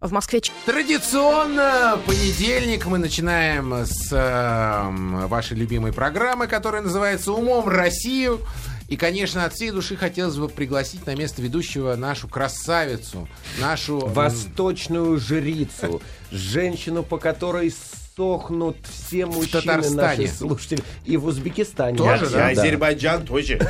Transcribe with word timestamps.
В 0.00 0.12
Москве 0.12 0.40
Традиционно 0.64 1.98
понедельник 2.06 2.86
мы 2.86 2.96
начинаем 2.96 3.84
с 3.84 4.10
э, 4.10 5.26
вашей 5.26 5.58
любимой 5.58 5.92
программы, 5.92 6.46
которая 6.46 6.80
называется 6.80 7.32
«Умом 7.32 7.68
Россию». 7.68 8.40
И, 8.88 8.96
конечно, 8.96 9.44
от 9.44 9.52
всей 9.52 9.72
души 9.72 9.96
хотелось 9.96 10.36
бы 10.36 10.48
пригласить 10.48 11.04
на 11.06 11.14
место 11.14 11.42
ведущего 11.42 11.96
нашу 11.96 12.28
красавицу, 12.28 13.28
нашу... 13.60 13.98
Восточную 13.98 15.20
жрицу, 15.20 16.00
женщину, 16.32 17.02
по 17.02 17.18
которой 17.18 17.70
сохнут 18.16 18.78
все 18.90 19.26
мужчины 19.26 19.60
Татарстане. 19.60 20.22
наши 20.22 20.28
слушатели. 20.28 20.82
И 21.04 21.18
в 21.18 21.26
Узбекистане. 21.26 21.98
Тоже, 21.98 22.30
да. 22.30 22.48
Азербайджан 22.48 23.26
тоже. 23.26 23.60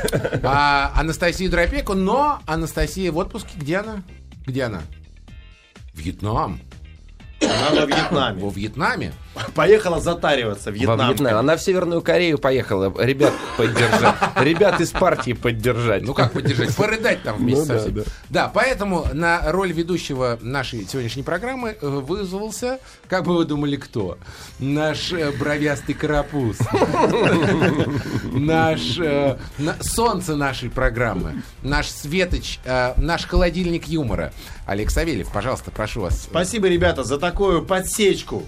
а, 0.43 0.93
Анастасию 0.95 1.51
Дропеку, 1.51 1.93
но 1.93 2.39
Анастасия 2.45 3.11
в 3.11 3.17
отпуске. 3.17 3.49
Где 3.57 3.79
она? 3.79 4.01
Где 4.47 4.63
она? 4.63 4.81
Вьетнам. 5.93 6.59
Она 7.41 7.81
во 7.81 7.85
Во 8.39 8.49
Вьетнаме. 8.49 9.13
Поехала 9.55 9.99
затариваться 9.99 10.71
в 10.71 10.73
Во 10.73 10.77
Вьетнам. 10.79 11.09
Вьетнам. 11.09 11.37
Она 11.37 11.55
в 11.55 11.61
Северную 11.61 12.01
Корею 12.01 12.37
поехала. 12.37 12.93
Ребят 13.01 13.33
поддержать. 13.57 14.15
Ребят 14.37 14.81
из 14.81 14.91
партии 14.91 15.33
поддержать. 15.33 16.03
Ну 16.03 16.13
как 16.13 16.33
поддержать? 16.33 16.75
Порыдать 16.75 17.23
там 17.23 17.37
вместе 17.37 17.61
Ну 17.61 17.65
со 17.67 17.73
да, 17.73 17.79
всеми. 17.79 17.95
да. 17.99 18.03
Да, 18.29 18.51
поэтому 18.53 19.05
на 19.13 19.51
роль 19.51 19.71
ведущего 19.71 20.37
нашей 20.41 20.85
сегодняшней 20.87 21.23
программы 21.23 21.77
э, 21.79 21.87
вызвался, 21.87 22.79
как 23.07 23.23
бы 23.25 23.35
вы 23.37 23.45
думали, 23.45 23.75
кто? 23.77 24.17
Наш 24.59 25.13
э, 25.13 25.31
бровястый 25.31 25.95
карапуз. 25.95 26.57
Наш 28.33 28.97
э, 28.99 29.37
солнце 29.81 30.35
нашей 30.35 30.69
программы. 30.69 31.41
Наш 31.63 31.87
светоч, 31.89 32.59
наш 32.97 33.25
холодильник 33.25 33.87
юмора. 33.87 34.33
Олег 34.65 34.89
Савельев, 34.89 35.31
пожалуйста, 35.31 35.71
прошу 35.71 36.01
вас. 36.01 36.23
Спасибо, 36.23 36.67
ребята, 36.67 37.03
за 37.03 37.17
такую 37.17 37.63
подсечку. 37.63 38.43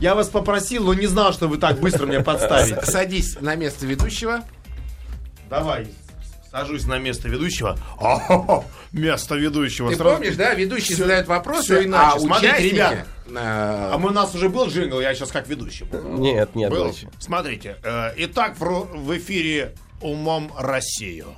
Я 0.00 0.14
вас 0.14 0.28
попросил, 0.28 0.84
но 0.84 0.94
не 0.94 1.06
знал, 1.06 1.32
что 1.32 1.48
вы 1.48 1.58
так 1.58 1.80
быстро 1.80 2.06
меня 2.06 2.22
подставите. 2.22 2.80
Садись 2.84 3.40
на 3.40 3.56
место 3.56 3.84
ведущего. 3.86 4.44
Давай, 5.50 5.88
сажусь 6.50 6.84
на 6.86 6.98
место 6.98 7.28
ведущего. 7.28 7.76
О, 8.00 8.64
место 8.92 9.34
ведущего. 9.34 9.90
Ты 9.90 9.96
Сразу- 9.96 10.16
помнишь, 10.16 10.36
да, 10.36 10.54
ведущий 10.54 10.94
Всё- 10.94 11.04
задает 11.04 11.26
вопросы, 11.26 11.62
всё 11.64 11.84
иначе. 11.84 12.12
а 12.16 12.20
Смотрите, 12.20 12.48
участники, 12.54 12.74
ребят. 12.74 13.06
А 13.34 13.98
мы- 13.98 14.10
у 14.10 14.12
нас 14.12 14.34
уже 14.34 14.48
был 14.48 14.68
джингл, 14.68 15.00
я 15.00 15.14
сейчас 15.14 15.30
как 15.30 15.48
ведущий. 15.48 15.84
был. 15.84 16.02
Нет, 16.18 16.54
нет, 16.54 16.70
Был? 16.70 16.84
дальше. 16.84 17.08
Смотрите, 17.18 17.76
э, 17.82 18.12
итак, 18.18 18.54
в 18.58 19.16
эфире 19.16 19.74
«Умом 20.00 20.52
Россию». 20.58 21.34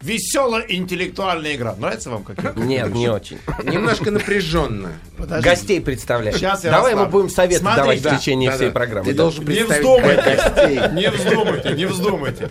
Веселая 0.00 0.64
интеллектуальная 0.68 1.56
игра. 1.56 1.74
Нравится 1.74 2.10
вам 2.10 2.22
как? 2.22 2.56
Нет, 2.56 2.94
не 2.94 3.08
очень. 3.08 3.38
немножко 3.64 4.12
напряженно. 4.12 4.92
Гостей 5.18 5.80
представляй. 5.80 6.38
Щас 6.38 6.62
я 6.64 6.70
Давай 6.70 6.94
мы 6.94 7.06
будем 7.06 7.28
советы 7.28 7.64
давать 7.64 8.00
да, 8.02 8.14
в 8.14 8.18
течение 8.18 8.50
всей 8.52 8.70
программы. 8.70 9.06
Ты 9.06 9.14
должен 9.14 9.40
Не 9.40 9.46
представить 9.46 9.84
вздумайте, 9.84 10.36
гостей. 10.36 10.80
не 10.92 11.10
вздумайте, 11.10 11.70
не 11.70 11.84
вздумайте. 11.86 12.50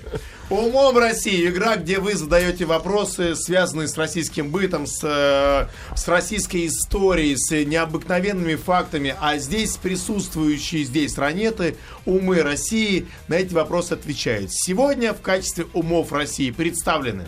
Умом 0.49 0.97
России. 0.97 1.49
Игра, 1.49 1.75
где 1.75 1.99
вы 1.99 2.15
задаете 2.15 2.63
вопросы, 2.63 3.35
связанные 3.35 3.89
с 3.89 3.97
российским 3.97 4.49
бытом, 4.49 4.87
с, 4.87 5.01
э, 5.03 5.67
с 5.93 6.07
российской 6.07 6.67
историей, 6.67 7.35
с 7.35 7.51
необыкновенными 7.65 8.55
фактами. 8.55 9.13
А 9.19 9.37
здесь 9.39 9.75
присутствующие 9.75 10.85
здесь 10.85 11.17
ранеты, 11.17 11.75
умы 12.05 12.41
России, 12.43 13.07
на 13.27 13.35
эти 13.35 13.53
вопросы 13.53 13.93
отвечают. 13.93 14.53
Сегодня 14.53 15.13
в 15.13 15.19
качестве 15.19 15.65
умов 15.73 16.13
России 16.13 16.51
представлены 16.51 17.25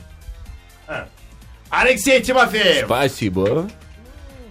а, 0.88 1.09
Алексей 1.70 2.22
Тимофеев, 2.22 2.86
Спасибо. 2.86 3.70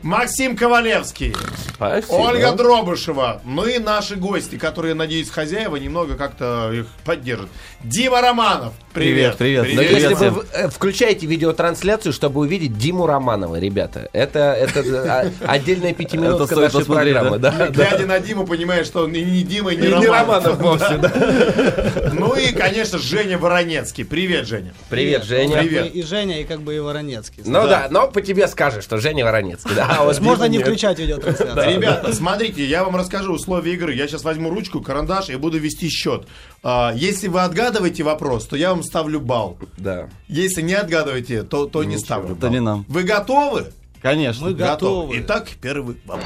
Максим 0.03 0.57
Ковалевский, 0.57 1.35
Спасибо. 1.75 2.15
Ольга 2.15 2.53
Дробышева, 2.53 3.41
ну 3.45 3.65
и 3.67 3.79
наши 3.79 4.17
гости, 4.17 4.57
которые, 4.57 4.95
надеюсь, 4.95 5.31
хозяева 5.31 5.77
немного 5.77 6.17
как-то 6.17 6.73
их 6.73 6.87
поддержат. 7.05 7.49
Дима 7.83 8.21
Романов, 8.21 8.75
привет. 8.98 9.36
Привет, 9.36 9.62
привет. 9.64 9.76
Но 9.76 9.82
Привет 9.82 10.03
если 10.03 10.14
всем. 10.14 10.34
вы 10.34 10.44
э, 10.53 10.69
включаете 10.69 11.26
видеотрансляцию, 11.26 12.12
чтобы 12.12 12.41
увидеть 12.41 12.76
Диму 12.76 13.06
Романова, 13.06 13.59
ребята, 13.59 14.09
это, 14.12 14.38
это 14.53 14.81
э, 14.81 15.31
отдельная 15.47 15.94
пятиминутка 15.94 16.54
нашей 16.56 16.84
программы. 16.84 17.38
Да, 17.38 17.50
да. 17.50 17.69
Глядя 17.69 18.06
на 18.06 18.20
Диму, 18.20 18.47
понимаешь, 18.47 18.86
что 18.86 19.04
он 19.04 19.12
и 19.14 19.22
не 19.22 19.42
Дима, 19.42 19.72
и 19.72 19.76
не, 19.76 19.86
И 19.86 19.88
не 19.88 20.06
Романов. 20.06 20.59
Романов 20.59 20.60
вовсе, 20.60 20.97
да. 20.98 22.10
Ну 22.12 22.34
и, 22.34 22.53
конечно, 22.53 22.98
Женя 22.98 23.38
Воронецкий. 23.38 24.04
Привет, 24.04 24.47
Женя. 24.47 24.75
Привет, 24.91 25.25
Женя. 25.25 25.59
Привет. 25.59 25.94
И 25.94 26.03
Женя, 26.03 26.41
и 26.41 26.44
как 26.44 26.62
бы 26.62 26.76
и 26.76 26.78
Воронецкий. 26.78 27.42
Ну 27.44 27.66
да. 27.66 27.88
но 27.91 28.09
по 28.09 28.20
тебе 28.20 28.48
скажешь, 28.48 28.84
что 28.84 28.98
Женя 28.98 29.25
Воронецкий. 29.25 29.75
Да, 29.75 29.88
а 29.98 30.04
вот 30.04 30.19
Можно 30.20 30.44
не 30.44 30.59
нет. 30.59 30.66
включать 30.66 30.98
видеотрансляцию. 30.98 31.75
Ребята, 31.76 32.12
смотрите, 32.12 32.65
я 32.65 32.84
вам 32.84 32.97
расскажу 32.97 33.34
условия 33.34 33.75
игры. 33.75 33.94
Я 33.94 34.09
сейчас 34.09 34.25
возьму 34.25 34.50
ручку, 34.50 34.80
карандаш 34.80 35.30
и 35.30 35.36
буду 35.36 35.59
вести 35.59 35.88
счет. 35.88 36.26
А, 36.63 36.93
Если 36.95 37.29
вы 37.29 37.41
отгадываете 37.43 38.03
вопрос, 38.03 38.47
то 38.47 38.57
я 38.57 38.71
вам 38.71 38.83
ставлю 38.83 39.21
балл. 39.21 39.59
Да. 39.77 40.09
Если 40.29 40.61
не 40.63 40.75
отгадываете, 40.75 41.43
то, 41.45 41.67
то 41.67 41.85
не 41.85 41.99
ставлю 41.99 42.33
Это 42.33 42.43
балл. 42.43 42.51
не 42.51 42.61
нам. 42.61 42.85
Вы 42.89 43.03
готовы? 43.05 43.67
Конечно. 44.03 44.47
Мы 44.47 44.55
готовы. 44.55 45.21
Итак, 45.21 45.49
первый 45.61 45.97
вопрос. 46.05 46.25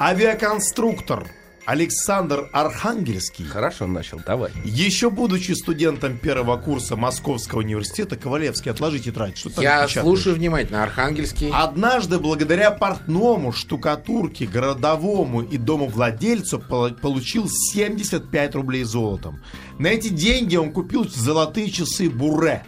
Авиаконструктор 0.00 1.26
Александр 1.64 2.48
Архангельский, 2.52 3.44
Хорошо 3.44 3.86
начал, 3.86 4.20
давай. 4.26 4.50
еще 4.64 5.10
будучи 5.10 5.52
студентом 5.52 6.18
первого 6.18 6.56
курса 6.56 6.96
Московского 6.96 7.60
университета, 7.60 8.16
Ковалевский, 8.16 8.72
отложи 8.72 8.98
тетрадь. 8.98 9.38
Что 9.38 9.50
ты 9.50 9.62
Я 9.62 9.86
слушаю 9.86 10.34
внимательно. 10.34 10.82
Архангельский. 10.82 11.50
Однажды, 11.52 12.18
благодаря 12.18 12.72
портному, 12.72 13.52
штукатурке, 13.52 14.46
городовому 14.46 15.42
и 15.42 15.56
домовладельцу 15.56 16.58
пол- 16.58 16.90
получил 16.94 17.48
75 17.48 18.54
рублей 18.56 18.82
золотом. 18.82 19.40
На 19.78 19.86
эти 19.86 20.08
деньги 20.08 20.56
он 20.56 20.72
купил 20.72 21.08
золотые 21.08 21.70
часы 21.70 22.10
Буре. 22.10 22.64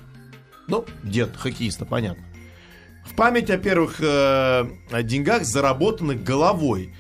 Ну, 0.69 0.85
дед 1.03 1.37
хоккеиста, 1.37 1.85
понятно. 1.85 2.25
В 3.05 3.15
память 3.17 3.51
о 3.51 3.59
первых 3.59 3.97
э, 4.01 4.65
деньгах, 5.03 5.45
заработанных 5.45 6.23
головой. 6.23 6.95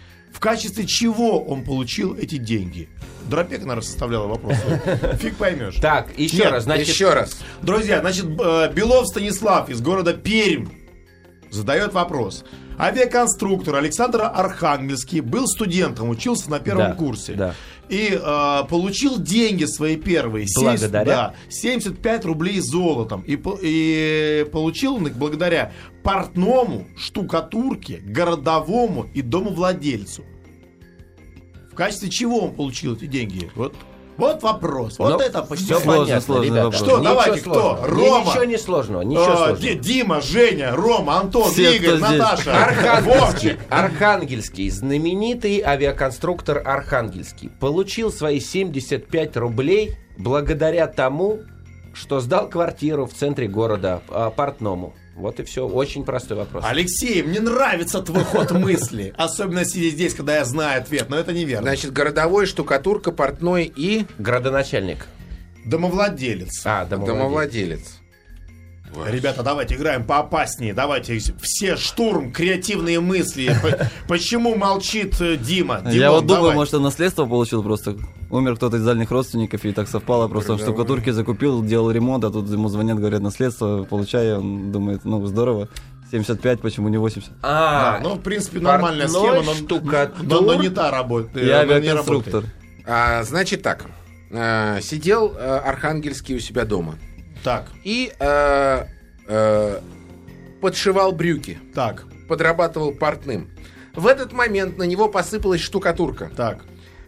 В 0.44 0.46
качестве 0.46 0.84
чего 0.86 1.42
он 1.42 1.64
получил 1.64 2.14
эти 2.14 2.36
деньги? 2.36 2.90
Дропек, 3.30 3.60
наверное, 3.60 3.80
составляла 3.80 4.26
вопрос. 4.26 4.58
Фиг 5.18 5.36
поймешь. 5.36 5.76
Так, 5.80 6.18
еще 6.18 6.36
Нет, 6.36 6.52
раз, 6.52 6.64
значит... 6.64 6.88
Еще 6.88 7.14
раз. 7.14 7.38
Друзья, 7.62 8.00
значит, 8.00 8.26
э, 8.26 8.70
Белов 8.74 9.06
Станислав 9.06 9.70
из 9.70 9.80
города 9.80 10.12
Пермь 10.12 10.66
задает 11.50 11.94
вопрос. 11.94 12.44
Авиаконструктор 12.78 13.76
Александр 13.76 14.20
Архангельский 14.20 15.20
был 15.20 15.46
студентом, 15.46 16.10
учился 16.10 16.50
на 16.50 16.60
первом 16.60 16.90
Да, 16.90 16.94
курсе. 16.94 17.32
да. 17.32 17.54
И 17.88 18.10
э, 18.12 18.64
получил 18.68 19.18
деньги 19.18 19.64
свои 19.64 19.96
первые. 19.96 20.46
70, 20.46 20.90
Благодаря? 20.90 21.04
да, 21.04 21.34
75 21.48 22.24
рублей 22.26 22.60
золотом. 22.60 23.22
И, 23.22 23.40
и 23.62 24.46
получил 24.52 24.96
он 24.96 25.06
их 25.06 25.16
благодаря 25.16 25.72
портному, 26.02 26.86
штукатурке, 26.98 28.02
городовому 28.04 29.06
и 29.14 29.22
домовладельцу. 29.22 30.22
В 31.74 31.76
качестве 31.76 32.08
чего 32.08 32.38
он 32.44 32.54
получил 32.54 32.94
эти 32.94 33.06
деньги? 33.06 33.50
Вот, 33.56 33.74
вот 34.16 34.44
вопрос. 34.44 34.96
Вот 35.00 35.14
Ну, 35.14 35.18
это 35.18 35.42
почти 35.42 35.64
Все 35.64 35.80
Сложно, 35.80 36.02
понятно, 36.04 36.20
сложный 36.20 36.46
ребята. 36.46 36.64
вопрос. 36.66 36.80
Что, 36.82 36.90
Ничего 37.00 37.02
давайте, 37.08 37.40
кто? 37.40 37.52
сложного. 37.52 37.86
Рома? 37.88 38.20
Ничего 38.30 38.44
не 38.44 38.58
сложного, 38.58 39.02
ничего 39.02 39.22
А, 39.24 39.36
сложного. 39.36 39.56
Ди- 39.58 39.74
Дима, 39.74 40.20
Женя, 40.20 40.76
Рома, 40.76 41.18
Антон, 41.18 41.50
Все, 41.50 41.76
Игорь, 41.76 41.96
кто. 41.96 42.08
Наташа, 42.12 42.64
Архангельский. 42.64 43.56
Архангельский, 43.70 44.70
знаменитый 44.70 45.62
авиаконструктор 45.66 46.62
Архангельский, 46.64 47.48
получил 47.58 48.12
свои 48.12 48.38
75 48.38 49.36
рублей 49.36 49.96
благодаря 50.16 50.86
тому, 50.86 51.40
что 51.92 52.20
сдал 52.20 52.48
квартиру 52.48 53.06
в 53.06 53.14
центре 53.14 53.48
города 53.48 54.00
а, 54.10 54.30
портному. 54.30 54.94
Вот 55.16 55.38
и 55.40 55.44
все. 55.44 55.66
Очень 55.66 56.04
простой 56.04 56.36
вопрос. 56.36 56.64
Алексей, 56.66 57.22
мне 57.22 57.40
нравится 57.40 58.02
твой 58.02 58.24
ход 58.24 58.50
мысли. 58.52 59.14
Особенно 59.16 59.64
сидя 59.64 59.90
здесь, 59.90 60.14
когда 60.14 60.36
я 60.36 60.44
знаю 60.44 60.80
ответ, 60.82 61.08
но 61.08 61.16
это 61.16 61.32
неверно. 61.32 61.62
Значит, 61.68 61.92
городовой, 61.92 62.46
штукатурка, 62.46 63.12
портной 63.12 63.72
и 63.74 64.06
Градоначальник. 64.18 65.06
Домовладелец. 65.64 66.62
А, 66.64 66.84
домовладелец. 66.84 67.18
домовладелец. 67.18 68.00
Ребята, 69.06 69.42
давайте 69.42 69.74
играем 69.74 70.04
поопаснее. 70.04 70.74
Давайте 70.74 71.18
все 71.40 71.76
штурм, 71.76 72.32
креативные 72.32 73.00
мысли. 73.00 73.54
Почему 74.08 74.54
молчит 74.54 75.20
э, 75.20 75.36
Дима? 75.36 75.82
Я 75.90 76.10
вот 76.10 76.26
думаю, 76.26 76.42
давай. 76.42 76.56
может, 76.56 76.74
он 76.74 76.82
наследство 76.82 77.26
получил 77.26 77.62
просто. 77.62 77.96
Умер 78.30 78.56
кто-то 78.56 78.76
из 78.76 78.84
дальних 78.84 79.10
родственников, 79.10 79.64
и 79.64 79.72
так 79.72 79.88
совпало. 79.88 80.28
Просто 80.28 80.52
он 80.52 80.58
штукатурки 80.58 81.10
закупил, 81.10 81.62
делал 81.62 81.90
ремонт, 81.90 82.24
а 82.24 82.30
тут 82.30 82.48
ему 82.50 82.68
звонят, 82.68 82.98
говорят, 82.98 83.20
наследство, 83.20 83.84
получай. 83.84 84.34
Он 84.34 84.72
думает, 84.72 85.04
ну, 85.04 85.24
здорово. 85.26 85.68
75, 86.10 86.60
почему 86.60 86.88
не 86.88 86.98
80? 86.98 87.30
А, 87.42 87.98
Да, 87.98 88.08
ну, 88.08 88.14
в 88.14 88.20
принципе, 88.20 88.60
нормальная 88.60 89.08
схема, 89.08 89.42
но, 89.42 89.54
штукатур. 89.54 90.24
но, 90.24 90.40
но 90.40 90.54
не 90.54 90.68
та 90.68 90.90
работает. 90.90 91.46
Я 91.46 91.64
не 91.64 91.72
авиаконструктор. 91.72 92.44
А, 92.86 93.22
значит 93.24 93.62
так. 93.62 93.86
А, 94.30 94.80
сидел 94.80 95.34
э, 95.36 95.58
Архангельский 95.58 96.36
у 96.36 96.38
себя 96.40 96.64
дома. 96.64 96.96
Так, 97.44 97.66
И 97.84 98.10
э, 98.18 98.86
э, 99.28 99.80
подшивал 100.62 101.12
брюки, 101.12 101.58
Так, 101.74 102.04
подрабатывал 102.26 102.92
портным. 102.92 103.50
В 103.94 104.06
этот 104.06 104.32
момент 104.32 104.78
на 104.78 104.84
него 104.84 105.08
посыпалась 105.08 105.60
штукатурка. 105.60 106.30
так. 106.34 106.64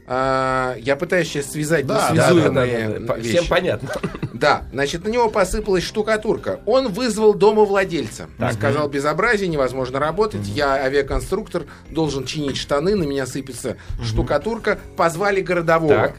А, 0.09 0.77
я 0.79 0.95
пытаюсь 0.97 1.29
сейчас 1.29 1.51
связать 1.53 1.87
Да, 1.87 1.95
Да, 1.95 2.09
да, 2.09 2.15
несвязуемые 2.15 2.89
да, 2.89 2.99
да, 3.01 3.07
да. 3.07 3.15
вещи. 3.17 3.29
Всем 3.39 3.47
понятно. 3.49 3.91
Да, 4.37 4.65
значит, 4.71 5.03
на 5.03 5.09
него 5.09 5.31
посыпалась 5.31 5.83
штукатурка. 5.83 6.61
Он 6.67 6.89
вызвал 6.89 7.33
домовладельца. 7.33 8.27
Сказал, 8.53 8.87
безобразие, 8.87 9.49
невозможно 9.49 9.99
работать. 9.99 10.47
Я 10.47 10.75
авиаконструктор, 10.75 11.65
должен 11.91 12.27
чинить 12.27 12.59
штаны, 12.59 12.95
на 12.97 13.05
меня 13.05 13.25
сыпется 13.27 13.79
штукатурка. 14.05 14.79
Позвали 14.97 15.41
городового. 15.41 15.95
Так. 15.95 16.17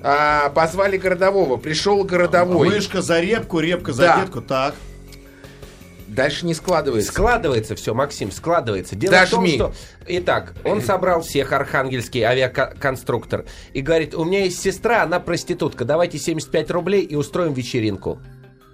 А, 0.00 0.50
позвали 0.50 0.96
городового. 0.96 1.56
Пришел 1.56 2.04
городовой. 2.04 2.68
Мышка 2.68 3.02
за 3.02 3.18
репку, 3.20 3.58
репка 3.58 3.92
за 3.92 4.02
Да. 4.02 4.20
детку. 4.20 4.40
Так. 4.40 4.74
Дальше 6.14 6.46
не 6.46 6.54
складывается. 6.54 7.10
Складывается 7.12 7.74
все, 7.74 7.92
Максим, 7.94 8.30
складывается. 8.30 8.94
Дело 8.96 9.12
Дожми. 9.18 9.56
в 9.56 9.58
том, 9.58 9.72
что... 9.72 9.74
Итак, 10.06 10.54
он 10.64 10.80
собрал 10.82 11.22
всех, 11.22 11.52
архангельский 11.52 12.22
авиаконструктор, 12.22 13.44
и 13.72 13.80
говорит, 13.80 14.14
у 14.14 14.24
меня 14.24 14.44
есть 14.44 14.60
сестра, 14.62 15.02
она 15.02 15.20
проститутка, 15.20 15.84
давайте 15.84 16.18
75 16.18 16.70
рублей 16.70 17.02
и 17.02 17.14
устроим 17.16 17.52
вечеринку. 17.52 18.20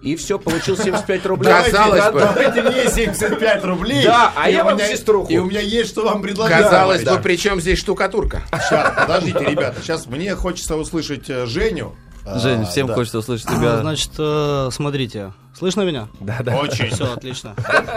И 0.02 0.16
все, 0.16 0.38
получил 0.38 0.78
75 0.78 1.26
рублей. 1.26 1.52
Казалось 1.52 2.02
давайте, 2.02 2.10
бы. 2.12 2.20
Давайте 2.20 2.62
мне 2.62 2.90
75 2.90 3.64
рублей. 3.64 4.02
Да, 4.04 4.32
а 4.34 4.48
я 4.48 4.62
у 4.62 4.64
вам 4.66 4.76
меня- 4.76 4.88
сеструху. 4.88 5.31
И 5.31 5.37
у 5.37 5.44
меня 5.44 5.60
есть, 5.60 5.90
что 5.90 6.04
вам 6.04 6.22
предложить. 6.22 6.56
Казалось 6.56 7.02
Да. 7.02 7.16
бы, 7.16 7.22
при 7.22 7.37
чем 7.37 7.60
здесь 7.60 7.78
штукатурка? 7.78 8.40
Сейчас, 8.50 8.94
подождите, 8.96 9.44
ребята. 9.44 9.76
Сейчас 9.82 10.06
мне 10.06 10.34
хочется 10.34 10.76
услышать 10.76 11.28
э, 11.28 11.44
Женю. 11.44 11.94
Жень, 12.26 12.62
А, 12.62 12.64
всем 12.67 12.87
да. 12.87 12.94
хочется 12.94 13.19
услышать 13.19 13.46
тебя. 13.46 13.78
Значит, 13.81 14.11
э, 14.19 14.69
смотрите. 14.72 15.32
Слышно 15.58 15.82
меня? 15.82 16.08
Да, 16.20 16.38
да. 16.43 16.56
Очень. 16.58 16.90
Все, 16.90 17.12
отлично. 17.12 17.55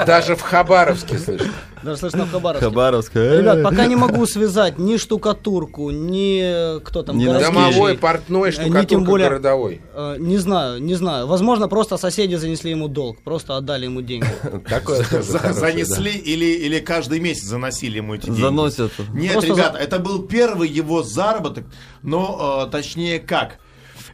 Даже 0.08 0.36
в 0.36 0.42
Хабаровске 0.42 1.18
слышно. 1.20 1.52
Даже 1.84 1.98
слышно 1.98 2.26
в 2.26 2.32
Хабаровске. 2.32 2.66
Хабаровск. 2.66 3.16
Ребят, 3.16 3.62
пока 3.64 3.86
не 3.86 3.96
могу 3.96 4.26
связать 4.26 4.80
ни 4.80 4.98
штукатурку, 4.98 5.92
ни 5.92 6.80
кто 6.84 7.04
там, 7.04 7.18
Ни. 7.18 7.26
Домовой, 7.26 7.98
портной, 7.98 8.50
Э, 8.50 8.52
штукатурка, 8.52 8.80
не 8.82 8.86
тем 8.88 9.04
более- 9.04 9.30
городовой. 9.30 9.82
Э, 9.94 10.16
Не 10.20 10.38
знаю, 10.38 10.82
не 10.82 10.96
знаю. 10.96 11.28
Возможно, 11.28 11.68
просто 11.68 11.98
соседи 11.98 12.36
занесли 12.36 12.72
ему 12.72 12.88
долг, 12.88 13.22
просто 13.24 13.56
отдали 13.56 13.86
ему 13.86 14.02
деньги. 14.02 14.28
Такое 14.70 15.04
тоже 15.06 15.24
За- 15.24 15.40
хорошее, 15.40 15.86
Занесли 15.86 16.12
или, 16.12 16.46
или 16.46 16.80
каждый 16.80 17.20
месяц 17.20 17.44
заносили 17.46 17.98
ему 17.98 18.16
эти 18.16 18.26
деньги? 18.26 18.42
Заносят. 18.42 18.92
Нет, 19.14 19.34
Просто 19.34 19.52
ребята, 19.52 19.78
это 19.78 20.00
был 20.00 20.24
первый 20.24 20.68
его 20.70 21.04
заработок, 21.04 21.66
но 22.02 22.66
э, 22.68 22.72
точнее 22.72 23.20
как? 23.20 23.60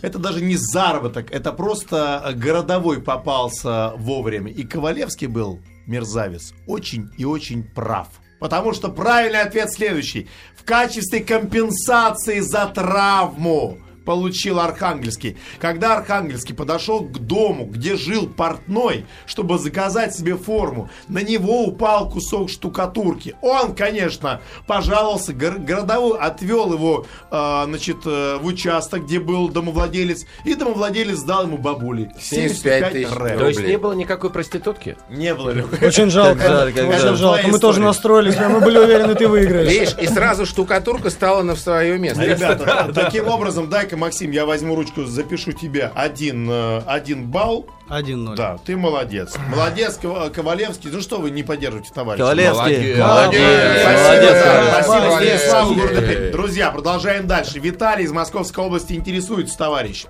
Это 0.01 0.17
даже 0.17 0.41
не 0.41 0.55
заработок, 0.55 1.31
это 1.31 1.51
просто 1.51 2.23
э, 2.25 2.33
городовой 2.33 3.01
попался 3.01 3.93
вовремя. 3.97 4.51
И 4.51 4.63
Ковалевский 4.63 5.27
был, 5.27 5.59
мерзавец, 5.87 6.53
очень 6.67 7.09
и 7.17 7.25
очень 7.25 7.63
прав. 7.63 8.07
Потому 8.39 8.73
что 8.73 8.89
правильный 8.89 9.41
ответ 9.41 9.71
следующий. 9.71 10.29
В 10.55 10.63
качестве 10.63 11.19
компенсации 11.19 12.39
за 12.39 12.67
травму 12.67 13.79
получил 14.05 14.59
Архангельский. 14.59 15.37
Когда 15.59 15.97
Архангельский 15.97 16.55
подошел 16.55 17.01
к 17.01 17.19
дому, 17.19 17.65
где 17.65 17.95
жил 17.95 18.27
портной, 18.27 19.05
чтобы 19.25 19.57
заказать 19.57 20.15
себе 20.15 20.35
форму, 20.37 20.89
на 21.07 21.19
него 21.21 21.63
упал 21.65 22.09
кусок 22.09 22.49
штукатурки. 22.49 23.35
Он, 23.41 23.75
конечно, 23.75 24.41
пожаловался, 24.67 25.33
гор- 25.33 25.59
городовой 25.59 26.17
отвел 26.17 26.73
его, 26.73 27.05
э, 27.31 27.63
значит, 27.65 27.97
э, 28.05 28.37
в 28.37 28.45
участок, 28.45 29.05
где 29.05 29.19
был 29.19 29.49
домовладелец, 29.49 30.25
и 30.45 30.55
домовладелец 30.55 31.21
дал 31.21 31.43
ему 31.43 31.57
бабули. 31.57 32.11
75 32.19 32.91
тысяч 32.91 33.11
ре. 33.15 33.37
То 33.37 33.47
есть 33.47 33.59
рублей. 33.59 33.71
не 33.73 33.77
было 33.77 33.93
никакой 33.93 34.29
проститутки? 34.29 34.97
Не 35.09 35.33
было? 35.35 35.53
Очень 35.81 36.09
жалко. 36.09 36.39
Как 36.39 36.47
жаль, 36.47 36.73
как 36.73 36.89
Очень 36.89 37.15
жалко. 37.15 37.47
Мы 37.47 37.59
тоже 37.59 37.81
настроились, 37.81 38.35
мы 38.37 38.59
были 38.61 38.77
уверены, 38.77 39.15
ты 39.15 39.27
выиграешь. 39.27 39.69
Видишь, 39.69 39.95
и 39.99 40.07
сразу 40.07 40.45
штукатурка 40.45 41.09
стала 41.09 41.41
на 41.43 41.55
свое 41.55 41.97
место. 41.97 42.23
Ребята, 42.23 42.91
таким 42.93 43.27
образом, 43.27 43.69
дай-ка, 43.89 43.97
Максим, 43.97 44.31
я 44.31 44.45
возьму 44.45 44.75
ручку, 44.75 45.05
запишу 45.05 45.51
тебе 45.51 45.91
один, 45.95 46.47
э, 46.49 46.81
один 46.85 47.25
балл. 47.25 47.67
1-0. 47.89 48.35
Да, 48.35 48.57
ты 48.63 48.77
молодец. 48.77 49.35
Молодец, 49.49 49.97
Кова- 50.01 50.29
Ковалевский. 50.29 50.91
Ну 50.91 51.01
что 51.01 51.17
вы 51.19 51.31
не 51.31 51.41
поддерживаете, 51.41 51.91
товарищ? 51.93 52.19
Ковалевский. 52.19 52.95
Молодец. 52.97 53.81
Спасибо, 53.81 54.03
Молодец, 54.03 54.43
Ковалевский. 54.43 54.83
спасибо, 54.83 55.09
Молодец. 55.09 55.51
Города 55.75 56.01
Пермь. 56.07 56.31
Друзья, 56.31 56.71
продолжаем 56.71 57.27
дальше. 57.27 57.59
Виталий 57.59 58.03
из 58.05 58.11
Московской 58.11 58.63
области 58.63 58.93
интересуется, 58.93 59.57
товарищ. 59.57 60.05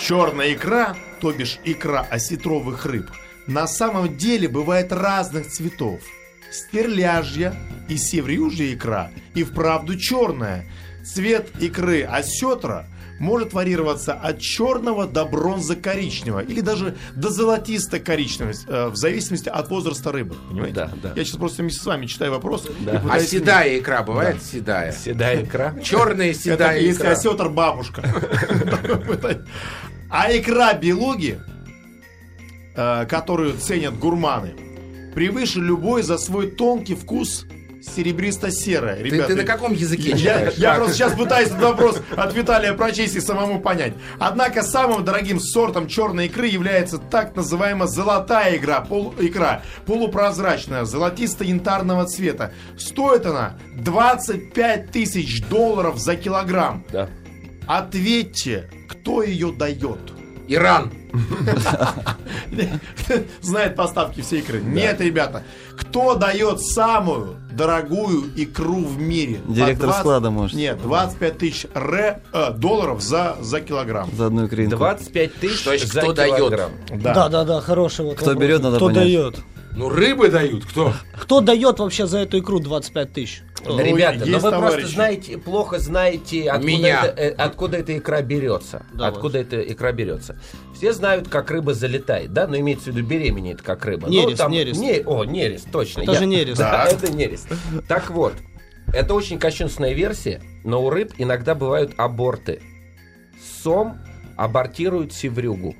Черная 0.00 0.54
икра, 0.54 0.96
то 1.20 1.32
бишь 1.32 1.58
икра 1.64 2.06
осетровых 2.10 2.86
рыб, 2.86 3.10
на 3.46 3.66
самом 3.66 4.16
деле 4.16 4.48
бывает 4.48 4.92
разных 4.92 5.48
цветов. 5.48 6.00
Стерляжья 6.50 7.54
и 7.88 7.98
севрюжья 7.98 8.72
икра 8.72 9.10
и 9.34 9.42
вправду 9.44 9.98
черная. 9.98 10.64
Цвет 11.14 11.50
икры 11.60 12.02
осетра 12.02 12.86
может 13.18 13.52
варьироваться 13.52 14.12
от 14.12 14.40
черного 14.40 15.06
до 15.06 15.24
бронзо-коричневого 15.24 16.40
или 16.40 16.60
даже 16.60 16.96
до 17.16 17.30
золотисто-коричневого, 17.30 18.52
э, 18.68 18.88
в 18.88 18.96
зависимости 18.96 19.48
от 19.48 19.68
возраста 19.70 20.12
рыбы. 20.12 20.36
Понимаете? 20.48 20.74
Да, 20.74 20.90
да. 21.02 21.12
Я 21.16 21.24
сейчас 21.24 21.36
просто 21.36 21.62
вместе 21.62 21.80
с 21.80 21.86
вами 21.86 22.06
читаю 22.06 22.30
вопрос. 22.32 22.66
и 22.66 22.88
А 23.10 23.20
седая 23.20 23.78
икра 23.78 24.02
бывает 24.02 24.42
седая? 24.42 24.92
Седая 24.92 25.42
икра. 25.44 25.74
Черная 25.82 26.30
это 26.30 26.38
седая 26.38 26.78
если 26.80 27.02
икра. 27.02 27.12
осетр 27.12 27.48
бабушка. 27.48 28.02
А 30.10 30.30
икра 30.32 30.72
белуги, 30.74 31.38
э, 32.76 33.06
которую 33.06 33.58
ценят 33.58 33.98
гурманы, 33.98 34.54
превыше 35.14 35.58
любой 35.60 36.02
за 36.02 36.18
свой 36.18 36.50
тонкий 36.50 36.94
вкус 36.94 37.44
серебристо-серая. 37.82 38.96
Ты, 38.96 39.02
Ребята, 39.04 39.26
ты 39.28 39.36
на 39.36 39.44
каком 39.44 39.72
языке 39.72 40.10
я, 40.10 40.16
читаешь? 40.16 40.54
я 40.54 40.74
просто 40.74 40.94
сейчас 40.94 41.14
пытаюсь 41.14 41.48
этот 41.48 41.62
вопрос 41.62 42.00
от 42.16 42.34
Виталия 42.34 42.74
прочесть 42.74 43.16
и 43.16 43.20
самому 43.20 43.60
понять. 43.60 43.94
Однако 44.18 44.62
самым 44.62 45.04
дорогим 45.04 45.40
сортом 45.40 45.86
черной 45.86 46.26
икры 46.26 46.46
является 46.46 46.98
так 46.98 47.36
называемая 47.36 47.88
золотая 47.88 48.56
игра, 48.56 48.80
пол, 48.80 49.14
икра, 49.18 49.62
полупрозрачная, 49.86 50.84
золотисто-янтарного 50.84 52.06
цвета. 52.06 52.52
Стоит 52.76 53.26
она 53.26 53.58
25 53.76 54.90
тысяч 54.90 55.42
долларов 55.48 55.98
за 55.98 56.16
килограмм. 56.16 56.84
Да. 56.92 57.08
Ответьте, 57.66 58.70
кто 58.88 59.22
ее 59.22 59.52
дает? 59.52 59.98
Иран. 60.48 60.90
Знает 63.42 63.76
поставки 63.76 64.22
всей 64.22 64.40
икры. 64.40 64.60
Нет, 64.60 65.00
ребята. 65.00 65.44
Кто 65.78 66.14
дает 66.16 66.60
самую 66.60 67.36
дорогую 67.52 68.24
икру 68.36 68.84
в 68.84 68.98
мире? 69.00 69.40
Директор 69.48 69.92
склада, 69.92 70.30
может. 70.30 70.56
Нет, 70.56 70.80
25 70.82 71.38
тысяч 71.38 71.66
ре, 71.74 72.22
э, 72.32 72.50
долларов 72.52 73.00
за, 73.02 73.36
за 73.40 73.60
килограмм. 73.60 74.10
За 74.16 74.26
одну 74.26 74.46
икринку. 74.46 74.76
25 74.76 75.34
тысяч 75.34 75.62
То 75.62 75.72
есть 75.72 75.92
за 75.92 76.00
кто 76.02 76.12
дает? 76.12 76.36
килограмм. 76.36 76.70
Да, 76.94 77.28
да, 77.28 77.44
да, 77.44 77.60
хороший 77.60 78.04
вот 78.04 78.16
Кто 78.16 78.26
вопрос. 78.26 78.42
берет, 78.42 78.62
надо 78.62 78.76
Кто 78.76 78.86
понять. 78.86 79.04
дает? 79.04 79.36
Ну, 79.76 79.88
рыбы 79.88 80.28
дают. 80.28 80.64
Кто? 80.64 80.92
Кто 81.20 81.40
дает 81.40 81.78
вообще 81.78 82.06
за 82.06 82.18
эту 82.18 82.38
икру 82.40 82.58
25 82.58 83.12
тысяч? 83.12 83.42
Ну, 83.64 83.78
Ребята, 83.80 84.20
но 84.20 84.26
есть 84.26 84.42
вы 84.42 84.50
товарищи. 84.50 84.76
просто 84.76 84.94
знаете, 84.94 85.38
плохо 85.38 85.78
знаете, 85.78 86.50
откуда, 86.50 86.66
Меня. 86.66 87.04
Это, 87.06 87.20
э, 87.20 87.30
откуда 87.30 87.76
эта 87.78 87.98
икра 87.98 88.22
берется. 88.22 88.86
Да, 88.92 89.08
откуда 89.08 89.38
эта 89.38 89.60
икра 89.60 89.92
берется. 89.92 90.38
Все 90.74 90.92
знают, 90.92 91.28
как 91.28 91.50
рыба 91.50 91.74
залетает, 91.74 92.32
да? 92.32 92.46
Но 92.46 92.56
имеется 92.56 92.92
в 92.92 92.96
виду 92.96 93.06
беременеет, 93.06 93.62
как 93.62 93.84
рыба. 93.84 94.08
Нерест, 94.08 94.42
ну, 94.42 94.48
нерест. 94.50 94.80
Не, 94.80 95.02
о, 95.04 95.24
нерест, 95.24 95.70
точно. 95.72 96.02
Это 96.02 96.14
же 96.14 96.26
нерест. 96.26 96.58
Да, 96.58 96.84
Так. 96.84 96.92
это 96.92 97.12
нерест. 97.12 97.48
Так 97.88 98.10
вот, 98.10 98.34
это 98.92 99.14
очень 99.14 99.38
кощунственная 99.38 99.92
версия, 99.92 100.40
но 100.64 100.84
у 100.84 100.90
рыб 100.90 101.12
иногда 101.18 101.54
бывают 101.54 101.92
аборты. 101.96 102.60
Сом 103.62 103.98
абортирует 104.36 105.12
севрюгу. 105.12 105.74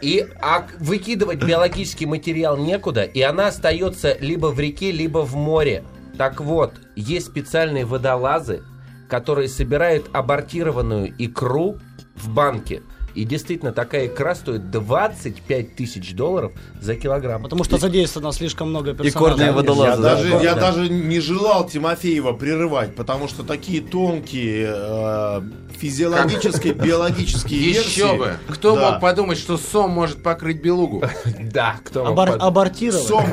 И 0.00 0.26
а 0.40 0.66
выкидывать 0.78 1.44
биологический 1.44 2.06
материал 2.06 2.56
некуда, 2.56 3.02
и 3.02 3.20
она 3.20 3.48
остается 3.48 4.16
либо 4.20 4.46
в 4.46 4.58
реке, 4.58 4.92
либо 4.92 5.18
в 5.18 5.34
море. 5.36 5.84
Так 6.20 6.38
вот, 6.42 6.74
есть 6.96 7.28
специальные 7.28 7.86
водолазы, 7.86 8.62
которые 9.08 9.48
собирают 9.48 10.10
абортированную 10.12 11.14
икру 11.16 11.78
в 12.14 12.28
банке. 12.28 12.82
И 13.20 13.24
действительно, 13.26 13.70
такая 13.72 14.06
икра 14.06 14.34
стоит 14.34 14.70
25 14.70 15.74
тысяч 15.76 16.14
долларов 16.14 16.52
за 16.80 16.94
килограмм. 16.94 17.42
Потому 17.42 17.64
что 17.64 17.76
задействовано 17.76 18.32
слишком 18.32 18.70
много 18.70 18.94
персонажей. 18.94 19.12
корни 19.18 19.42
Я 19.44 19.52
водолаза. 19.52 20.00
да. 20.00 20.14
даже, 20.16 20.28
я 20.42 20.54
да. 20.54 20.60
даже 20.72 20.88
не 20.88 21.20
желал 21.20 21.66
Тимофеева 21.68 22.32
прерывать, 22.32 22.94
потому 22.96 23.28
что 23.28 23.42
такие 23.42 23.82
тонкие 23.82 24.72
э, 24.74 25.42
физиологические, 25.78 26.72
биологические 26.72 27.60
Еще 27.60 27.80
версии. 27.82 28.16
бы. 28.18 28.32
Кто 28.48 28.74
Да. 28.74 28.92
мог 28.92 29.00
подумать, 29.02 29.36
что 29.38 29.58
сом 29.58 29.90
может 29.90 30.22
покрыть 30.22 30.62
белугу? 30.62 31.02
Да, 31.52 31.76
кто 31.84 32.14
под- 32.14 32.40
Абортировать. 32.40 33.06
Сом 33.06 33.26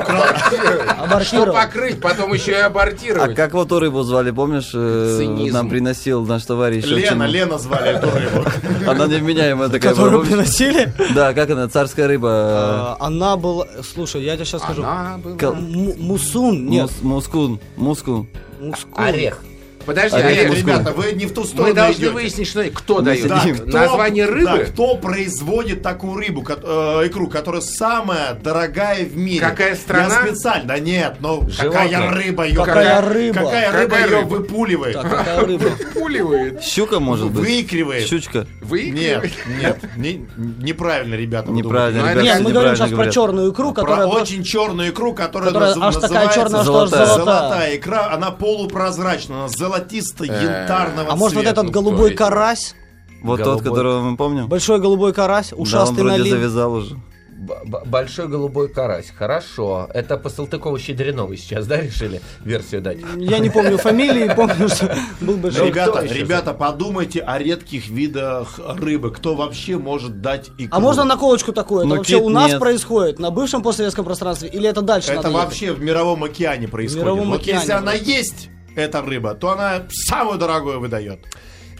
Что 1.22 1.52
покрыть, 1.52 2.00
потом 2.00 2.34
еще 2.34 2.52
и 2.52 2.54
А 2.56 2.66
абортировать. 2.66 3.34
как 3.36 3.52
вот 3.54 3.66
эту 3.68 3.78
рыбу 3.80 4.02
звали, 4.02 4.30
помнишь? 4.32 4.70
э. 4.74 5.48
Нам 5.52 5.68
приносил 5.70 6.24
наш 6.26 6.44
товарищ. 6.44 6.84
Лена, 6.84 7.24
Лена 7.24 7.58
звали 7.58 7.96
эту 7.96 8.10
рыбу. 8.10 8.44
Она 8.86 9.06
невменяемая 9.06 9.68
такая. 9.78 9.94
Которую 9.94 10.20
помнишь? 10.22 10.28
приносили. 10.32 10.92
Да, 11.14 11.32
как 11.34 11.50
она, 11.50 11.68
царская 11.68 12.06
рыба. 12.08 12.28
А, 12.30 12.96
Она 13.00 13.36
была... 13.36 13.66
Слушай, 13.82 14.22
я 14.24 14.34
тебе 14.36 14.44
сейчас 14.44 14.62
скажу. 14.62 14.82
Она 14.82 15.18
была- 15.18 15.36
Кол- 15.38 15.54
М- 15.54 15.94
Мусун, 15.98 16.66
нет, 16.66 16.90
Мус- 17.02 17.02
Мускун. 17.02 17.60
Мускун. 17.76 18.28
мускул. 18.60 18.92
Орех. 18.96 19.42
Подожди, 19.88 20.16
Орех 20.18 20.38
Олег, 20.38 20.48
мускул. 20.50 20.68
Ребята, 20.74 20.92
вы 20.92 21.12
не 21.12 21.24
в 21.26 21.32
ту 21.32 21.44
сторону 21.44 21.68
мы 21.68 21.74
должны 21.74 21.98
идете. 22.00 22.10
выяснить, 22.12 22.46
что 22.48 22.62
кто 22.74 23.00
дает. 23.00 23.26
Да, 23.26 23.40
кто- 23.40 23.64
Название 23.78 24.26
Да, 24.26 24.32
рыбы? 24.32 24.58
кто 24.70 24.96
производит 24.96 25.82
такую 25.82 26.14
рыбу, 26.16 26.42
ко- 26.42 26.58
э, 26.62 27.06
икру, 27.06 27.26
которая 27.28 27.62
самая 27.62 28.34
дорогая 28.34 29.04
в 29.06 29.16
мире? 29.16 29.40
Какая 29.40 29.74
страна? 29.76 30.14
Я 30.20 30.26
специально, 30.26 30.68
да 30.68 30.78
нет, 30.78 31.16
ну 31.20 31.48
Животное. 31.48 31.70
какая 31.88 32.10
рыба 32.10 32.46
ее... 32.46 32.56
Какая 32.64 33.00
рыба? 33.00 33.34
Какая 33.40 33.72
рыба 33.72 33.84
Какая 33.90 34.06
ее 34.10 34.16
рыба? 34.18 34.28
выпуливает? 34.28 34.94
Так, 34.94 35.10
какая 35.10 35.40
рыба? 35.46 35.64
Пуливает. 35.94 36.62
Щука, 36.62 37.00
может 37.00 37.30
быть? 37.30 37.40
Выигрывает. 37.44 38.06
Щучка. 38.06 38.46
Выигрывает. 38.60 39.32
Нет, 39.60 39.78
нет, 39.96 39.96
не- 39.96 40.26
неправильно, 40.62 41.14
ребята. 41.14 41.50
Неправильно, 41.50 42.00
ребята, 42.02 42.22
Нет, 42.22 42.40
мы 42.42 42.52
говорим 42.52 42.76
сейчас 42.76 42.90
про 42.90 43.10
черную 43.10 43.52
икру. 43.52 43.72
Про 43.72 43.82
которая... 43.82 44.06
просто- 44.08 44.22
очень 44.22 44.44
черную 44.44 44.90
икру, 44.90 45.14
которая, 45.14 45.50
называется 45.50 46.08
черная, 46.34 46.62
что 46.62 46.82
аж 46.82 46.88
золотая. 46.90 47.06
золотая. 47.06 47.76
икра. 47.76 48.10
Она 48.12 48.30
полупрозрачная, 48.30 49.38
она 49.38 49.48
золотисто-янтарного 49.78 51.12
А 51.12 51.16
может 51.16 51.36
вот 51.36 51.46
этот 51.46 51.70
голубой 51.70 52.14
карась? 52.14 52.74
Вот 53.22 53.40
Голубой. 53.40 53.62
тот, 53.62 53.68
которого 53.72 54.00
мы 54.10 54.16
помним? 54.16 54.46
Большой 54.48 54.78
голубой 54.80 55.12
карась, 55.12 55.50
Да, 55.50 55.56
он 55.56 55.62
ушастый 55.62 56.04
вроде 56.04 56.30
завязал 56.30 56.72
уже. 56.74 56.96
Б- 57.40 57.82
Большой 57.86 58.26
голубой 58.28 58.68
карась. 58.68 59.12
Хорошо. 59.16 59.88
Это 59.94 60.16
по 60.18 60.28
Салтыкову-Щедриновой 60.28 61.36
сейчас, 61.36 61.66
да, 61.68 61.80
решили 61.80 62.20
версию 62.44 62.80
дать? 62.82 62.98
Я 63.16 63.38
не 63.38 63.48
помню 63.50 63.76
фамилии, 63.78 64.32
помню, 64.36 64.68
что 64.68 64.96
был 65.20 65.36
большой. 65.36 65.68
Ребят, 65.68 65.86
Ребята, 65.88 66.14
ребята, 66.14 66.54
подумайте 66.54 67.20
о 67.20 67.38
редких 67.38 67.88
видах 67.88 68.58
рыбы. 68.58 69.10
Кто 69.12 69.34
вообще 69.36 69.78
может 69.78 70.20
дать 70.20 70.48
икру? 70.58 70.76
А 70.76 70.80
можно 70.80 71.04
наколочку 71.04 71.52
такую? 71.52 71.80
Это 71.80 71.88
Ну, 71.88 71.96
вообще 71.96 72.16
у 72.16 72.28
нас 72.28 72.50
нет. 72.52 72.60
происходит, 72.60 73.18
на 73.20 73.30
бывшем 73.30 73.62
постсоветском 73.62 74.04
пространстве, 74.04 74.48
или 74.48 74.68
это 74.68 74.82
дальше 74.82 75.10
Это 75.12 75.28
ехать? 75.28 75.32
вообще 75.34 75.72
в 75.72 75.80
мировом 75.80 76.22
океане 76.24 76.66
происходит. 76.68 77.04
мировом 77.04 77.28
вот 77.30 77.40
океане 77.40 77.60
если 77.60 77.72
она 77.72 77.92
есть, 77.94 78.48
эта 78.80 79.02
рыба, 79.02 79.34
то 79.34 79.50
она 79.50 79.84
самую 79.90 80.38
дорогую 80.38 80.80
выдает. 80.80 81.20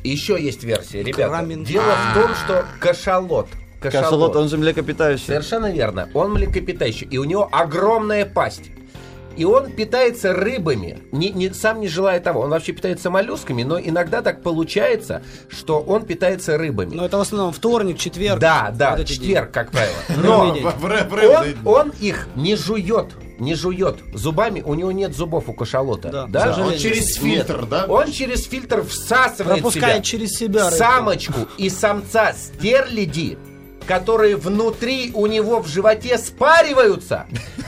Еще 0.05 0.41
есть 0.41 0.63
версия, 0.65 1.03
ребята. 1.03 1.29
Крамен. 1.29 1.65
Дело 1.65 1.93
в 2.11 2.15
том, 2.15 2.35
что 2.35 2.65
кашалот. 2.81 3.49
Кашалот, 3.81 4.35
он 4.37 4.49
же 4.49 4.57
млекопитающий. 4.59 5.27
Совершенно 5.27 5.71
верно. 5.71 6.09
Он 6.15 6.33
млекопитающий, 6.33 7.07
и 7.07 7.19
у 7.19 7.25
него 7.25 7.49
огромная 7.51 8.27
пасть. 8.27 8.71
И 9.37 9.45
он 9.45 9.71
питается 9.71 10.33
рыбами, 10.33 10.99
не, 11.13 11.31
не- 11.31 11.53
сам 11.53 11.79
не 11.79 11.87
желая 11.87 12.19
того. 12.19 12.41
Он 12.41 12.51
вообще 12.51 12.73
питается 12.73 13.09
моллюсками, 13.09 13.63
но 13.63 13.79
иногда 13.79 14.21
так 14.21 14.43
получается, 14.43 15.23
что 15.49 15.79
он 15.79 16.05
питается 16.05 16.59
рыбами. 16.59 16.97
Но 16.97 17.07
это 17.07 17.19
в 17.19 17.21
основном 17.21 17.53
вторник, 17.53 17.99
четверг. 17.99 18.41
да, 18.41 18.75
да, 18.75 18.97
вот 18.97 19.07
четверг, 19.07 19.53
как 19.53 19.71
правило. 19.71 19.95
Но 20.17 20.53
день. 20.53 20.67
Он, 21.65 21.73
он 21.73 21.93
их 22.01 22.27
не 22.35 22.57
жует, 22.57 23.15
не 23.39 23.55
жует 23.55 23.97
зубами, 24.13 24.63
у 24.65 24.75
него 24.75 24.93
нет 24.93 25.15
зубов 25.15 25.49
у 25.49 25.53
кашалота. 25.53 26.11
Да, 26.11 26.27
Да, 26.27 26.57
он 26.65 26.77
через 26.77 27.15
фильтр, 27.17 27.61
Нет. 27.61 27.69
да? 27.69 27.85
Он 27.89 28.11
через 28.11 28.45
фильтр 28.45 28.83
всасывает 28.83 29.61
Пропускает 29.61 29.95
себя 29.95 30.03
через 30.03 30.31
себя 30.33 30.71
самочку 30.71 31.49
и 31.57 31.71
самца 31.71 32.33
стерляди, 32.33 33.39
которые 33.89 34.37
внутри 34.37 35.11
у 35.15 35.27
него 35.27 35.61
в 35.61 35.67
животе 35.67 36.19
спариваются. 36.19 37.27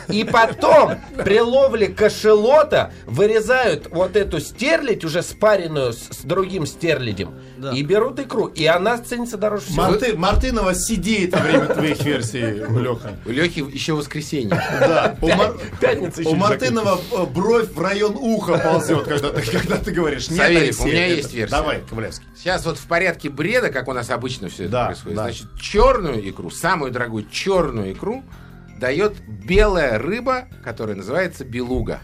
И 0.09 0.23
потом 0.25 0.97
при 1.25 1.41
ловле 1.41 1.89
кашелота 1.89 2.93
вырезают 3.07 3.89
вот 3.91 4.17
эту 4.17 4.41
стерлядь, 4.41 5.05
уже 5.05 5.23
спаренную 5.23 5.93
с, 5.93 5.99
с 6.11 6.19
другим 6.25 6.67
стерлядем, 6.67 7.35
Да. 7.59 7.71
и 7.73 7.83
берут 7.83 8.19
икру. 8.21 8.47
И 8.47 8.67
она 8.67 8.99
ценится 8.99 9.37
дороже 9.39 9.65
всего. 9.67 9.83
Марты- 9.83 10.17
Мартынова 10.17 10.75
сидеет 10.75 11.33
во 11.33 11.41
время 11.41 11.67
твоих 11.67 12.03
версий, 12.03 12.41
Леха. 12.41 13.17
У 13.25 13.31
Лехи 13.31 13.61
еще 13.73 13.95
воскресенье. 13.95 14.50
Да. 14.50 15.17
У, 15.23 15.29
Мар- 15.29 15.57
Пятница 15.81 16.21
еще 16.21 16.31
у 16.31 16.35
Мартынова 16.35 17.00
э, 17.12 17.25
бровь 17.27 17.71
в 17.73 17.81
район 17.81 18.17
уха 18.17 18.59
ползет, 18.59 19.05
когда 19.05 19.31
ты, 19.31 19.43
когда 19.50 19.77
ты 19.77 19.91
говоришь. 19.93 20.29
Нет, 20.29 20.39
Савельев, 20.41 20.81
у 20.81 20.87
меня 20.87 21.07
это- 21.07 21.15
есть 21.17 21.33
версия. 21.33 21.57
Давай, 21.57 21.81
Ковалевский. 21.89 22.27
Сейчас 22.37 22.67
вот 22.67 22.79
в 22.79 22.87
порядке 22.87 23.31
бреда, 23.31 23.71
как 23.71 23.87
у 23.89 23.93
нас 23.93 24.11
обычно 24.11 24.49
все 24.49 24.65
это 24.65 24.73
Да, 24.73 24.87
происходит, 24.87 25.17
да. 25.17 25.23
значит, 25.25 25.47
черную 25.61 26.10
икру, 26.19 26.50
самую 26.50 26.93
дорогую 26.93 27.29
черную 27.29 27.93
икру 27.93 28.25
дает 28.79 29.21
белая 29.26 29.99
рыба, 29.99 30.49
которая 30.64 30.97
называется 30.97 31.45
белуга. 31.45 32.00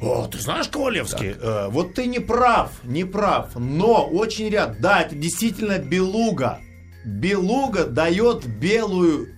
О, 0.00 0.28
ты 0.30 0.38
знаешь, 0.38 0.68
Ковалевский, 0.68 1.30
э, 1.30 1.68
вот 1.70 1.94
ты 1.94 2.06
не 2.06 2.20
прав, 2.20 2.70
не 2.84 3.04
прав, 3.04 3.56
но 3.56 4.06
очень 4.06 4.48
ряд. 4.48 4.80
Да, 4.80 5.02
это 5.02 5.16
действительно 5.16 5.78
белуга. 5.78 6.60
Белуга 7.04 7.84
дает 7.84 8.46
белую 8.46 9.34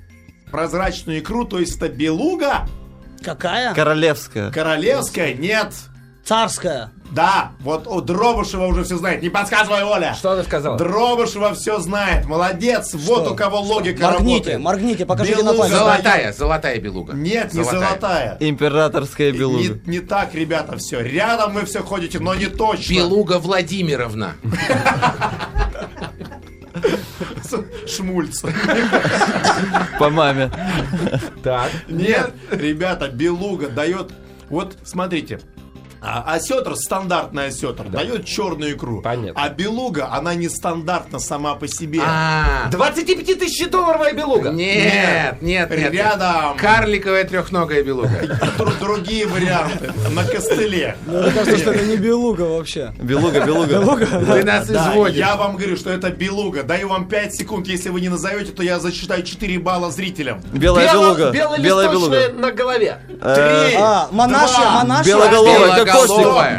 прозрачную 0.50 1.20
икру, 1.20 1.44
то 1.44 1.58
есть 1.58 1.76
это 1.76 1.88
белуга 1.88 2.66
Какая? 3.22 3.74
Королевская. 3.74 4.50
королевская, 4.50 5.34
нет. 5.34 5.72
Царская. 6.24 6.90
Да, 7.10 7.52
вот 7.60 7.86
у 7.86 8.00
Дробышева 8.00 8.66
уже 8.66 8.84
все 8.84 8.96
знает. 8.96 9.22
Не 9.22 9.30
подсказывай, 9.30 9.82
Оля. 9.82 10.14
Что 10.14 10.32
она 10.32 10.44
сказала? 10.44 10.76
Дробышева 10.78 11.54
все 11.54 11.78
знает. 11.80 12.26
Молодец. 12.26 12.94
Вот 12.94 13.28
у 13.30 13.34
кого 13.34 13.60
логика 13.60 14.02
Моргните, 14.04 14.34
работает. 14.52 14.60
моргните, 14.60 15.06
покажите 15.06 15.38
на 15.38 15.50
Белуга. 15.52 15.58
память. 15.62 15.74
Золотая, 15.76 16.32
золотая 16.32 16.78
белуга. 16.80 17.12
Нет, 17.14 17.52
не 17.52 17.64
золотая. 17.64 18.36
Императорская 18.40 19.32
белуга. 19.32 19.80
Не, 19.86 19.98
не 19.98 20.00
так, 20.00 20.34
ребята, 20.34 20.76
все. 20.78 21.00
Рядом 21.00 21.54
вы 21.54 21.64
все 21.64 21.82
ходите, 21.82 22.20
но 22.20 22.34
не 22.34 22.46
точно. 22.46 22.92
Белуга 22.92 23.38
Владимировна. 23.38 24.34
Шмульц. 27.86 28.42
По 29.98 30.10
маме. 30.10 30.50
Так. 31.42 31.70
Нет, 31.88 32.32
ребята, 32.50 33.08
белуга 33.08 33.68
дает... 33.68 34.12
Вот, 34.48 34.76
смотрите. 34.84 35.40
А, 36.02 36.34
осетр, 36.34 36.76
стандартный 36.76 37.46
осетр, 37.48 37.84
дает 37.88 38.24
черную 38.24 38.72
икру. 38.74 39.02
Понятно. 39.02 39.40
А 39.42 39.48
белуга, 39.50 40.08
она 40.12 40.34
нестандартна 40.34 41.18
сама 41.18 41.54
по 41.56 41.68
себе. 41.68 42.00
А, 42.04 42.68
25 42.70 43.38
тысяч 43.38 43.68
долларовая 43.68 44.12
белуга. 44.14 44.50
нет, 44.50 45.42
нет, 45.42 45.70
нет. 45.70 45.92
Рядом. 45.92 46.56
Карликовая 46.56 47.24
трехногая 47.24 47.82
белуга. 47.82 48.08
Дру- 48.58 48.78
другие 48.80 49.26
варианты. 49.26 49.92
На 50.10 50.24
костыле. 50.24 50.96
Ну, 51.06 51.20
Мне 51.22 51.30
кажется, 51.32 51.58
что 51.58 51.72
это 51.72 51.84
не 51.84 51.96
белуга 51.96 52.42
вообще. 52.42 52.92
Белуга, 52.98 53.44
белуга. 53.44 54.06
Ты 54.06 54.44
нас 54.44 54.66
Да, 54.68 54.92
изводишь. 54.92 55.18
я 55.18 55.36
вам 55.36 55.56
говорю, 55.56 55.76
что 55.76 55.90
это 55.90 56.10
белуга. 56.10 56.62
Даю 56.62 56.88
вам 56.88 57.08
5 57.08 57.34
секунд. 57.34 57.66
Если 57.66 57.90
вы 57.90 58.00
не 58.00 58.08
назовете, 58.08 58.52
то 58.52 58.62
я 58.62 58.78
зачитаю 58.80 59.22
4 59.22 59.58
балла 59.58 59.90
зрителям. 59.90 60.40
Белая 60.52 60.90
белуга. 60.92 61.30
Белая 61.30 61.90
белуга. 61.90 62.28
на 62.34 62.52
голове. 62.52 62.98
Три, 63.08 63.74
А, 63.78 64.08
монашья, 64.12 64.56
два, 64.62 64.74
монашья. 64.84 65.12
Белоголовая, 65.14 65.84
как 65.84 65.89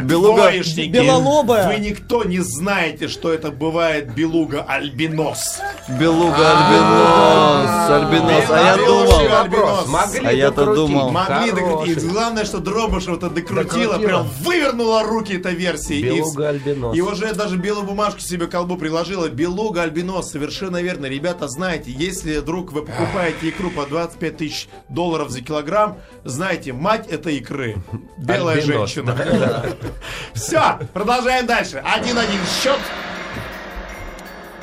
Белуга. 0.02 0.42
Двоечники. 0.42 0.88
Белолобая. 0.90 1.68
Вы 1.68 1.76
никто 1.78 2.24
не 2.24 2.40
знаете, 2.40 3.08
что 3.08 3.32
это 3.32 3.50
бывает 3.50 4.14
белуга 4.14 4.62
альбинос. 4.66 5.60
Белуга, 5.88 6.36
альбинос. 6.58 7.90
Альбинос. 7.90 8.50
А 8.50 8.60
я 8.60 8.76
Белуга, 8.76 9.44
думал. 9.48 10.26
А 10.26 10.32
я-то 10.32 10.56
докрутить. 10.64 10.74
думал. 10.76 11.10
Могли 11.10 11.50
докрутить. 11.52 12.04
Главное, 12.08 12.44
что 12.44 12.58
Дробышева-то 12.58 13.30
докрутила, 13.30 13.64
Докрутила. 13.64 13.98
прям 13.98 14.28
вывернула 14.40 15.02
руки 15.04 15.34
этой 15.34 15.54
версии. 15.54 15.96
И 15.98 16.02
Белуга 16.02 16.48
альбинос. 16.48 16.96
И 16.96 17.00
уже 17.00 17.32
даже 17.34 17.56
белую 17.56 17.86
бумажку 17.86 18.20
себе 18.20 18.46
колбу 18.46 18.76
приложила. 18.76 19.28
Белуга 19.28 19.82
альбинос, 19.82 20.30
совершенно 20.30 20.82
верно. 20.82 21.06
Ребята, 21.06 21.48
знаете, 21.48 21.90
если 21.90 22.38
вдруг 22.38 22.72
вы 22.72 22.82
покупаете 22.82 23.48
икру 23.48 23.70
по 23.70 23.86
25 23.86 24.36
тысяч 24.36 24.68
долларов 24.88 25.30
за 25.30 25.40
килограмм, 25.40 25.98
знаете, 26.24 26.72
мать 26.72 27.06
этой 27.08 27.36
икры 27.36 27.76
белая 28.18 28.58
Альбинос. 28.60 28.90
женщина. 28.92 29.16
Все, 30.34 30.78
продолжаем 30.92 31.46
дальше. 31.46 31.82
Один-один 31.84 32.40
счет. 32.62 32.78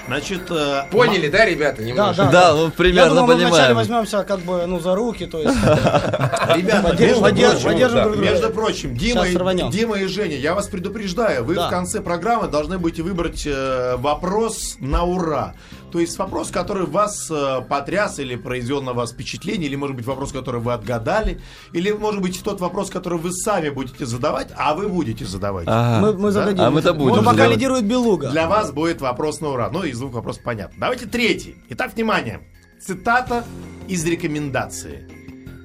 Значит, 0.08 0.42
э, 0.50 0.86
Поняли, 0.90 1.28
да, 1.30 1.46
ребята, 1.46 1.78
Да, 1.78 1.84
немножко? 1.84 2.24
да. 2.24 2.32
Да, 2.32 2.54
ну 2.56 2.66
Я 2.66 2.72
примерно 2.72 3.10
думаю, 3.14 3.26
мы 3.28 3.34
вначале 3.36 3.52
понимаем. 3.52 3.76
возьмемся 3.76 4.24
как 4.24 4.40
бы, 4.40 4.66
ну, 4.66 4.80
за 4.80 4.96
руки, 4.96 5.28
то 5.28 5.38
есть 5.40 5.56
Ребята, 6.56 6.90
поддержим, 6.90 7.22
между 7.22 7.22
прочим, 7.22 7.64
поддержим 7.68 7.96
да, 7.96 8.04
друг 8.06 8.16
друга. 8.16 8.32
Между 8.32 8.50
прочим, 8.50 8.96
Дима 8.96 9.28
и, 9.28 9.70
Дима 9.70 10.00
и 10.00 10.08
Женя, 10.08 10.36
я 10.36 10.56
вас 10.56 10.68
предупреждаю, 10.68 11.44
вы 11.46 11.54
Да. 11.54 11.68
в 11.68 11.70
конце 11.70 12.02
программы 12.02 12.48
должны 12.48 12.80
будете 12.80 13.04
выбрать 13.04 13.44
э, 13.46 13.98
вопрос 13.98 14.78
на 14.80 15.04
ура. 15.04 15.54
То 15.92 16.00
есть 16.00 16.18
вопрос, 16.18 16.52
который 16.52 16.86
вас 16.86 17.30
э, 17.32 17.62
потряс 17.68 18.20
или 18.20 18.36
произвел 18.36 18.82
на 18.82 18.94
вас 18.94 19.12
впечатление, 19.12 19.68
или 19.68 19.76
может 19.76 19.96
быть 19.96 20.06
вопрос, 20.06 20.32
который 20.32 20.62
вы 20.62 20.74
отгадали, 20.74 21.42
или 21.74 21.92
может 21.92 22.22
быть 22.22 22.42
тот 22.44 22.62
вопрос, 22.62 22.90
который 22.90 23.20
вы 23.20 23.32
сами 23.32 23.70
будете 23.70 24.06
задавать, 24.06 24.50
а 24.56 24.74
вы 24.76 24.88
будете 24.88 25.26
задавать. 25.26 25.66
Ага. 25.68 26.02
Мы, 26.02 26.14
мы 26.18 26.32
зададим. 26.32 26.64
А 26.64 26.72
мы-то 26.72 26.94
будем 26.94 27.18
Но 27.18 27.24
пока 27.24 27.48
лидирует 27.48 27.86
Белуга. 27.86 28.30
Для 28.30 28.48
вас 28.48 28.72
будет 28.72 29.02
вопрос 29.02 29.42
на 29.42 29.50
ура. 29.50 29.70
Ну, 29.72 29.84
из 29.84 30.00
двух 30.00 30.14
вопросов 30.14 30.44
понятно. 30.44 30.76
Давайте 30.80 31.06
третий. 31.06 31.56
Итак, 31.70 31.94
внимание. 31.96 32.42
Цитата 32.80 33.44
из 33.88 34.06
рекомендации. 34.06 35.08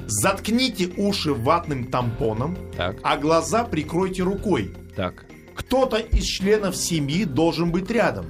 Заткните 0.07 0.91
уши 0.97 1.33
ватным 1.33 1.85
тампоном, 1.85 2.57
Так. 2.77 2.97
а 3.03 3.17
глаза 3.17 3.65
прикройте 3.65 4.23
рукой. 4.23 4.75
Так. 4.97 5.25
Кто-то 5.67 5.97
из 5.97 6.25
членов 6.25 6.77
семьи 6.77 7.25
должен 7.25 7.71
быть 7.71 7.91
рядом. 7.91 8.27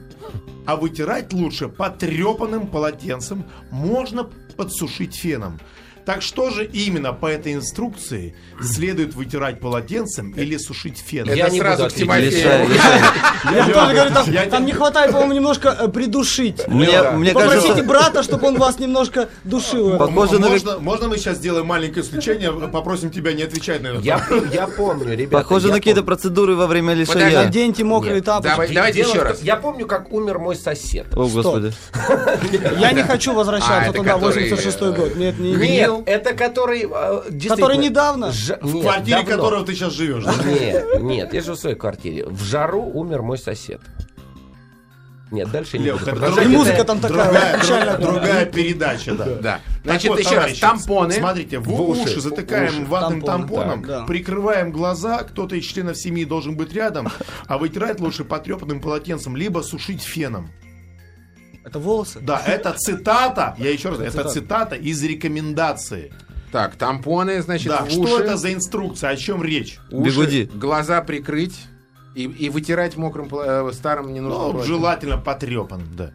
а 0.66 0.76
вытирать 0.76 1.32
лучше 1.34 1.68
потрепанным 1.68 2.68
полотенцем, 2.68 3.44
можно 3.70 4.24
подсушить 4.56 5.14
феном. 5.14 5.60
Так 6.04 6.20
что 6.20 6.50
же 6.50 6.64
именно 6.66 7.12
по 7.12 7.26
этой 7.26 7.54
инструкции 7.54 8.34
следует 8.62 9.14
вытирать 9.14 9.60
полотенцем 9.60 10.32
или 10.32 10.58
сушить 10.58 10.98
феном? 10.98 11.34
Я 11.34 11.46
Это 11.46 11.54
не 11.54 11.60
сразу 11.60 11.86
к 11.88 11.92
Тимофею. 11.94 12.68
Я 13.50 13.68
тоже 13.68 13.94
говорю, 13.94 14.50
там, 14.50 14.66
не 14.66 14.72
хватает, 14.72 15.12
по-моему, 15.12 15.34
немножко 15.34 15.76
э, 15.78 15.88
придушить. 15.88 16.66
Мне, 16.68 17.02
мне 17.12 17.32
Попросите 17.32 17.82
брата, 17.82 18.22
чтобы 18.22 18.48
он 18.48 18.58
вас 18.58 18.78
немножко 18.78 19.28
душил. 19.44 19.98
Можно, 20.10 20.78
можно 20.78 21.08
мы 21.08 21.16
сейчас 21.18 21.38
сделаем 21.38 21.66
маленькое 21.66 22.04
исключение, 22.04 22.52
попросим 22.52 23.10
тебя 23.10 23.32
не 23.32 23.42
отвечать 23.42 23.82
на 23.82 23.88
это? 23.88 24.00
Я, 24.52 24.66
помню, 24.66 25.16
ребята. 25.16 25.42
похоже 25.42 25.68
на 25.68 25.74
какие-то 25.74 26.02
процедуры 26.02 26.54
во 26.54 26.66
время 26.66 26.94
лишения. 26.94 27.44
Наденьте 27.44 27.84
мокрые 27.84 28.20
тапочки. 28.20 28.50
Давай, 28.50 28.74
давайте 28.74 29.00
еще 29.00 29.22
раз. 29.22 29.42
Я 29.42 29.56
помню, 29.56 29.86
как 29.86 30.12
умер 30.12 30.38
мой 30.38 30.56
сосед. 30.56 31.06
О, 31.14 31.26
господи. 31.26 31.72
Я 32.78 32.92
не 32.92 33.02
хочу 33.02 33.32
А, 33.32 33.34
возвращаться 33.34 33.90
это 33.90 33.98
туда, 33.98 34.14
который, 34.14 34.50
86 34.50 34.80
год. 34.80 35.16
Нет, 35.16 35.38
не, 35.38 35.54
не- 35.98 36.04
Нет, 36.04 36.08
это 36.08 36.34
который... 36.34 36.82
э, 36.90 37.48
Который 37.48 37.76
недавно? 37.78 38.32
Ж- 38.32 38.58
В 38.60 38.74
нет, 38.74 38.82
квартире 38.84 39.16
давно. 39.16 39.30
которого 39.36 39.64
ты 39.66 39.74
сейчас 39.74 39.92
живешь. 39.92 40.24
да? 40.24 40.32
Нет, 40.44 41.02
нет, 41.02 41.34
я 41.34 41.40
живу 41.42 41.56
в 41.56 41.60
своей 41.60 41.76
квартире. 41.76 42.26
В 42.26 42.42
жару 42.42 42.82
умер 42.82 43.22
мой 43.22 43.38
сосед. 43.38 43.80
Нет, 45.30 45.50
дальше 45.50 45.78
не 45.78 45.86
Лев, 45.86 45.98
буду 45.98 46.10
это 46.10 46.20
продолжать. 46.20 46.44
И 46.46 46.48
другая- 46.48 46.58
музыка 46.58 46.84
там 46.84 47.00
такая 47.00 47.24
другая, 47.24 47.60
печальная. 47.60 47.96
друг- 47.98 48.12
другая 48.14 48.46
передача, 48.46 49.14
да. 49.14 49.24
Да. 49.40 49.60
Значит, 49.82 50.10
вот, 50.10 50.20
еще 50.20 50.36
раз, 50.36 50.58
тампоны. 50.58 51.12
Смотрите, 51.14 51.58
в, 51.58 51.64
В 51.64 51.80
уши. 51.90 52.02
уши 52.02 52.20
затыкаем 52.20 52.68
Уши. 52.82 52.84
ватным 52.84 53.20
Тампоны, 53.22 53.56
тампоном, 53.64 53.80
так, 53.80 53.88
да. 53.88 54.04
прикрываем 54.04 54.70
глаза, 54.70 55.24
кто-то 55.24 55.56
из 55.56 55.64
членов 55.64 55.96
семьи 55.96 56.24
должен 56.24 56.56
быть 56.56 56.72
рядом, 56.72 57.08
а 57.46 57.58
вытирать 57.58 57.98
лучше 58.00 58.24
потрепанным 58.24 58.80
полотенцем, 58.80 59.34
либо 59.36 59.60
сушить 59.60 60.02
феном. 60.02 60.50
Это 61.64 61.78
волосы? 61.78 62.20
Да, 62.20 62.40
это 62.44 62.72
цитата, 62.76 63.54
я 63.58 63.70
еще 63.70 63.88
раз, 63.90 63.98
это 64.00 64.10
цитата. 64.10 64.28
цитата 64.30 64.74
из 64.76 65.02
рекомендации. 65.02 66.12
Так, 66.52 66.76
тампоны, 66.76 67.42
значит, 67.42 67.68
Да, 67.68 67.84
в 67.84 67.90
что 67.90 68.00
уши. 68.00 68.22
это 68.22 68.36
за 68.36 68.52
инструкция, 68.52 69.10
о 69.10 69.16
чем 69.16 69.42
речь? 69.42 69.78
уши, 69.90 70.10
Бигуди. 70.10 70.50
глаза 70.54 71.00
прикрыть 71.00 71.58
и, 72.14 72.24
и 72.24 72.48
вытирать 72.48 72.96
мокрым 72.96 73.28
э, 73.34 73.72
старым 73.72 74.12
не 74.12 74.20
нужно. 74.20 74.52
Ну, 74.52 74.62
желательно 74.62 75.18
потрепан, 75.18 75.82
да. 75.96 76.12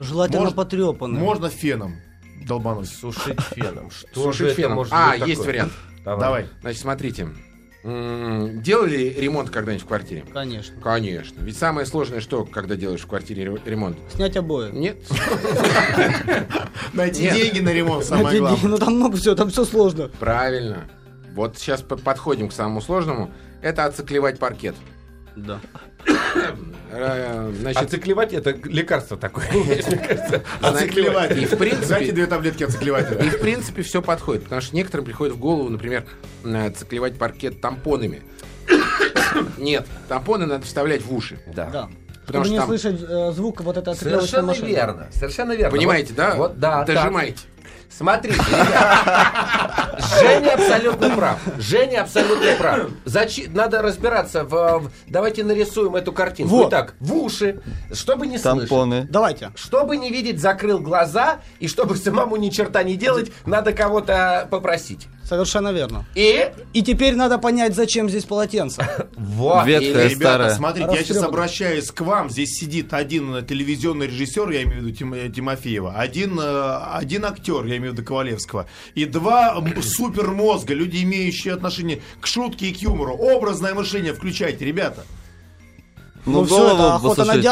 Желательно 0.00 0.40
Можно- 0.42 0.56
потрепанные. 0.56 1.22
Можно 1.22 1.50
феном 1.50 1.94
долбануть. 2.46 2.88
Сушить 2.88 3.40
феном. 3.54 3.90
Что 3.90 4.24
Сушить 4.24 4.38
же 4.38 4.46
это 4.48 4.54
феном. 4.56 4.74
может 4.74 4.92
А, 4.92 5.10
быть 5.12 5.20
есть 5.28 5.40
такое? 5.42 5.46
вариант. 5.52 5.72
Давай. 6.04 6.46
Значит, 6.62 6.80
смотрите. 6.80 7.28
Делали 7.86 9.14
ремонт 9.16 9.50
когда-нибудь 9.50 9.84
в 9.84 9.86
квартире? 9.86 10.24
Конечно. 10.32 10.74
Конечно. 10.82 11.40
Ведь 11.40 11.56
самое 11.56 11.86
сложное 11.86 12.20
что, 12.20 12.44
когда 12.44 12.74
делаешь 12.74 13.02
в 13.02 13.06
квартире 13.06 13.44
ре- 13.44 13.60
ремонт? 13.64 13.96
Снять 14.12 14.36
обои. 14.36 14.72
Нет. 14.72 14.96
Найти 16.92 17.30
деньги 17.30 17.60
на 17.60 17.72
ремонт, 17.72 18.04
самое 18.04 18.40
главное. 18.40 18.70
Ну 18.70 18.78
там 18.78 18.96
много 18.96 19.16
всего, 19.16 19.34
там 19.36 19.50
все 19.50 19.64
сложно. 19.64 20.10
Правильно. 20.18 20.88
Вот 21.34 21.58
сейчас 21.58 21.82
по- 21.82 21.96
подходим 21.96 22.48
к 22.48 22.52
самому 22.52 22.80
сложному. 22.80 23.30
Это 23.62 23.84
оциклевать 23.84 24.38
паркет. 24.40 24.74
Да. 25.36 25.60
Э, 26.90 27.52
Значит, 27.60 27.82
Оциклевать 27.82 28.32
это 28.32 28.50
лекарство 28.64 29.16
такое. 29.16 29.46
Оциклеватель. 30.62 31.42
И 31.42 31.46
в 31.46 31.56
принципе- 31.58 31.86
Дайте 31.88 32.12
две 32.12 32.26
таблетки 32.26 32.64
оциклевателя. 32.64 33.18
И 33.22 33.28
в 33.28 33.40
принципе 33.40 33.82
все 33.82 34.00
подходит, 34.02 34.44
потому 34.44 34.60
что 34.62 34.74
некоторым 34.74 35.04
приходит 35.04 35.34
в 35.34 35.38
голову, 35.38 35.68
например, 35.68 36.04
э, 36.44 36.70
циклевать 36.70 37.18
паркет 37.18 37.60
тампонами. 37.60 38.22
Нет, 39.58 39.86
тампоны 40.08 40.46
надо 40.46 40.64
вставлять 40.64 41.02
в 41.02 41.12
уши. 41.14 41.38
Да. 41.54 41.66
Да. 41.70 41.88
Потому 42.26 42.44
Чтобы 42.44 42.44
что 42.44 42.52
не 42.52 42.58
там- 42.58 42.68
слышать 42.68 43.02
э, 43.08 43.32
звук 43.32 43.60
вот 43.60 43.76
этой 43.76 43.92
отклеивочной 43.92 44.26
Совершенно 44.28 44.46
машины. 44.48 44.66
верно. 44.68 45.06
Совершенно 45.12 45.52
верно. 45.52 45.76
Понимаете, 45.76 46.08
Вот- 46.08 46.16
да? 46.16 46.34
Вот, 46.34 46.58
да. 46.58 46.84
так. 46.84 47.34
Смотрите. 47.90 48.42
Женя 50.20 50.54
абсолютно 50.54 51.10
прав. 51.16 51.38
Женя 51.58 52.02
абсолютно 52.02 52.52
прав. 52.58 52.90
Зачем? 53.04 53.52
Надо 53.54 53.82
разбираться 53.82 54.44
в... 54.44 54.50
в- 54.78 54.90
Давайте 55.06 55.44
нарисуем 55.44 55.96
эту 55.96 56.12
картинку. 56.12 56.54
Вот. 56.56 56.68
Итак, 56.68 56.94
в 57.00 57.14
уши, 57.14 57.60
чтобы 57.92 58.26
не 58.26 58.38
слышать. 58.38 58.68
Тампоны. 58.68 59.06
Давайте. 59.10 59.50
Чтобы 59.54 59.96
не 59.96 60.10
видеть, 60.10 60.40
закрыл 60.40 60.78
глаза, 60.80 61.38
и 61.60 61.68
чтобы 61.68 61.96
самому 61.96 62.36
ни 62.36 62.50
черта 62.50 62.82
не 62.82 62.96
делать, 62.96 63.32
надо 63.46 63.72
кого-то 63.72 64.46
попросить. 64.50 65.08
Совершенно 65.28 65.72
верно. 65.72 66.04
И 66.14 66.46
И 66.72 66.82
теперь 66.82 67.16
надо 67.16 67.38
понять, 67.38 67.74
зачем 67.74 68.08
здесь 68.08 68.24
полотенце. 68.24 68.86
вот. 69.16 69.66
Ветхое, 69.66 70.06
и- 70.06 70.10
Ребята, 70.10 70.18
старое. 70.20 70.54
смотрите, 70.54 70.90
я 70.92 71.02
сейчас 71.02 71.22
обращаюсь 71.22 71.90
к 71.90 72.00
вам. 72.02 72.30
Здесь 72.30 72.50
сидит 72.56 72.94
один 72.94 73.34
э, 73.34 73.42
телевизионный 73.42 74.06
режиссер, 74.06 74.48
я 74.50 74.62
имею 74.62 74.82
в 74.82 74.84
виду 74.84 74.96
Тим- 74.96 75.14
э, 75.14 75.28
Тимофеева, 75.28 75.94
один, 75.96 76.38
э, 76.38 76.76
один 76.94 77.24
актер, 77.24 77.64
я 77.66 77.76
имею 77.78 77.90
в 77.92 77.94
виду 77.96 78.04
Ковалевского, 78.06 78.66
и 78.94 79.04
два 79.04 79.60
супермозга, 79.82 80.74
люди, 80.74 81.02
имеющие 81.02 81.54
отношение 81.54 82.00
к 82.20 82.26
шутке 82.28 82.66
и 82.68 82.72
к 82.74 82.76
юмору. 82.78 83.14
Образное 83.14 83.74
мышление 83.74 84.14
включайте, 84.14 84.64
ребята. 84.64 85.04
Ну, 86.24 86.40
Ну, 86.40 86.44
все, 86.44 86.66
это 86.74 86.94
охота 86.94 87.20
на 87.24 87.32
посушить. 87.34 87.42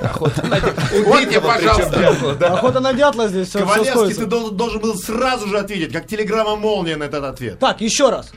Вот 0.00 1.26
мне, 1.26 1.40
пожалуйста. 1.40 2.08
Охота 2.54 2.80
на 2.80 2.92
дятла 2.92 3.28
здесь 3.28 3.48
все, 3.48 3.60
Ковалевский, 3.60 4.14
ты 4.14 4.26
дол- 4.26 4.50
должен 4.50 4.80
был 4.80 4.94
сразу 4.96 5.48
же 5.48 5.58
ответить, 5.58 5.92
как 5.92 6.06
телеграмма 6.06 6.56
молния 6.56 6.96
на 6.96 7.04
этот 7.04 7.24
ответ. 7.24 7.58
Так, 7.58 7.80
еще 7.80 8.10
раз. 8.10 8.32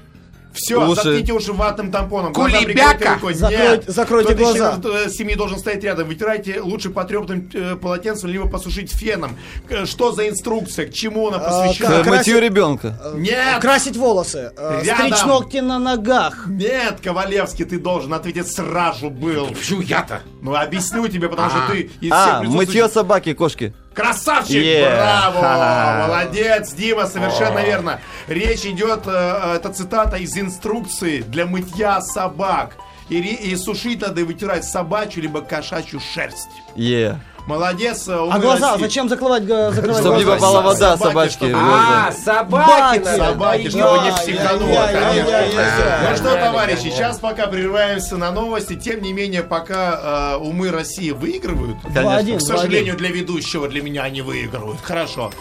Все, 0.55 0.81
Уши. 0.83 0.95
заткните 0.95 1.33
уши 1.33 1.53
ватным 1.53 1.91
тампоном. 1.91 2.33
Кулебяка! 2.33 3.15
рукой. 3.15 3.33
Закройте- 3.33 4.33
глаза. 4.35 4.79
э, 4.83 5.09
семьи 5.09 5.35
должен 5.35 5.59
стоять 5.59 5.83
рядом. 5.83 6.07
Вытирайте 6.07 6.61
лучше 6.61 6.89
потрепанным 6.89 7.49
э, 7.53 7.75
полотенцем, 7.75 8.29
либо 8.29 8.47
посушить 8.47 8.91
феном. 8.91 9.37
Э, 9.69 9.85
Что 9.85 10.11
за 10.11 10.27
инструкция? 10.29 10.87
К 10.87 10.93
чему 10.93 11.27
она 11.27 11.39
посвящена? 11.39 12.03
К 12.03 12.07
мытью 12.07 12.39
ребенка. 12.39 12.97
Нет! 13.15 13.61
Красить 13.61 13.97
волосы. 13.97 14.51
э, 14.57 14.81
Рядом. 14.83 15.07
Стричь 15.07 15.25
ногти 15.25 15.57
на 15.57 15.79
ногах. 15.79 16.45
Нет, 16.47 16.99
Ковалевский, 17.03 17.65
ты 17.65 17.77
должен 17.79 18.13
ответить 18.13 18.47
сразу 18.51 19.09
был. 19.09 19.47
Почему 19.47 19.81
я-то? 19.81 20.21
Ну, 20.41 20.55
объясню 20.55 21.07
тебе, 21.07 21.27
потому 21.29 21.47
А. 21.47 21.51
что 21.51 21.71
ты 21.73 21.81
из 21.81 21.89
всех 21.99 22.11
А, 22.13 22.43
мытье 22.43 22.87
собаки, 22.89 23.33
кошки. 23.33 23.73
Красавчик! 23.95 24.57
Yeah. 24.57 24.95
Браво! 24.95 25.41
Ха-ха. 25.41 26.07
Молодец, 26.07 26.73
Дима, 26.73 27.07
совершенно 27.07 27.59
верно. 27.59 28.01
Речь 28.27 28.65
идет, 28.65 29.07
э, 29.07 29.11
э, 29.11 29.55
это 29.55 29.71
цитата 29.71 30.17
из 30.17 30.37
инструкции 30.37 31.21
для 31.21 31.45
мытья 31.45 32.01
собак. 32.01 32.75
И, 33.07 33.17
и 33.19 33.55
сушить 33.55 34.01
надо 34.01 34.21
и 34.21 34.23
вытирать 34.23 34.65
собачью 34.65 35.23
либо 35.23 35.41
кошачью 35.41 36.01
шерсть. 36.01 36.49
Е. 36.75 37.19
Молодец. 37.47 38.07
э, 38.07 38.27
А 38.31 38.39
глаза? 38.39 38.71
Россия. 38.71 38.87
Зачем 38.87 39.07
закрывать, 39.09 39.43
закрывать 39.43 39.99
Чтобы 40.01 40.17
не 40.17 40.25
попала 40.25 40.61
вода 40.61 40.97
Собаки, 40.97 41.31
собачки 41.31 41.51
А, 41.55 42.11
собаки. 42.11 43.03
Собаки, 43.03 43.69
чтобы 43.69 43.99
не 44.03 44.11
психануло, 44.11 44.89
конечно. 44.91 46.09
Ну 46.09 46.15
что, 46.15 46.35
товарищи, 46.35 46.89
сейчас 46.89 47.19
пока 47.19 47.47
прерываемся 47.47 48.17
на 48.17 48.31
новости. 48.31 48.75
Тем 48.75 49.01
не 49.01 49.13
менее, 49.13 49.43
пока 49.43 50.35
э, 50.35 50.37
умы 50.37 50.71
России 50.71 51.11
выигрывают, 51.11 51.77
к 51.83 52.41
сожалению, 52.41 52.95
для 52.97 53.09
ведущего, 53.09 53.67
для 53.67 53.81
меня 53.81 54.03
они 54.03 54.21
выигрывают. 54.21 54.79
Хорошо. 54.81 55.31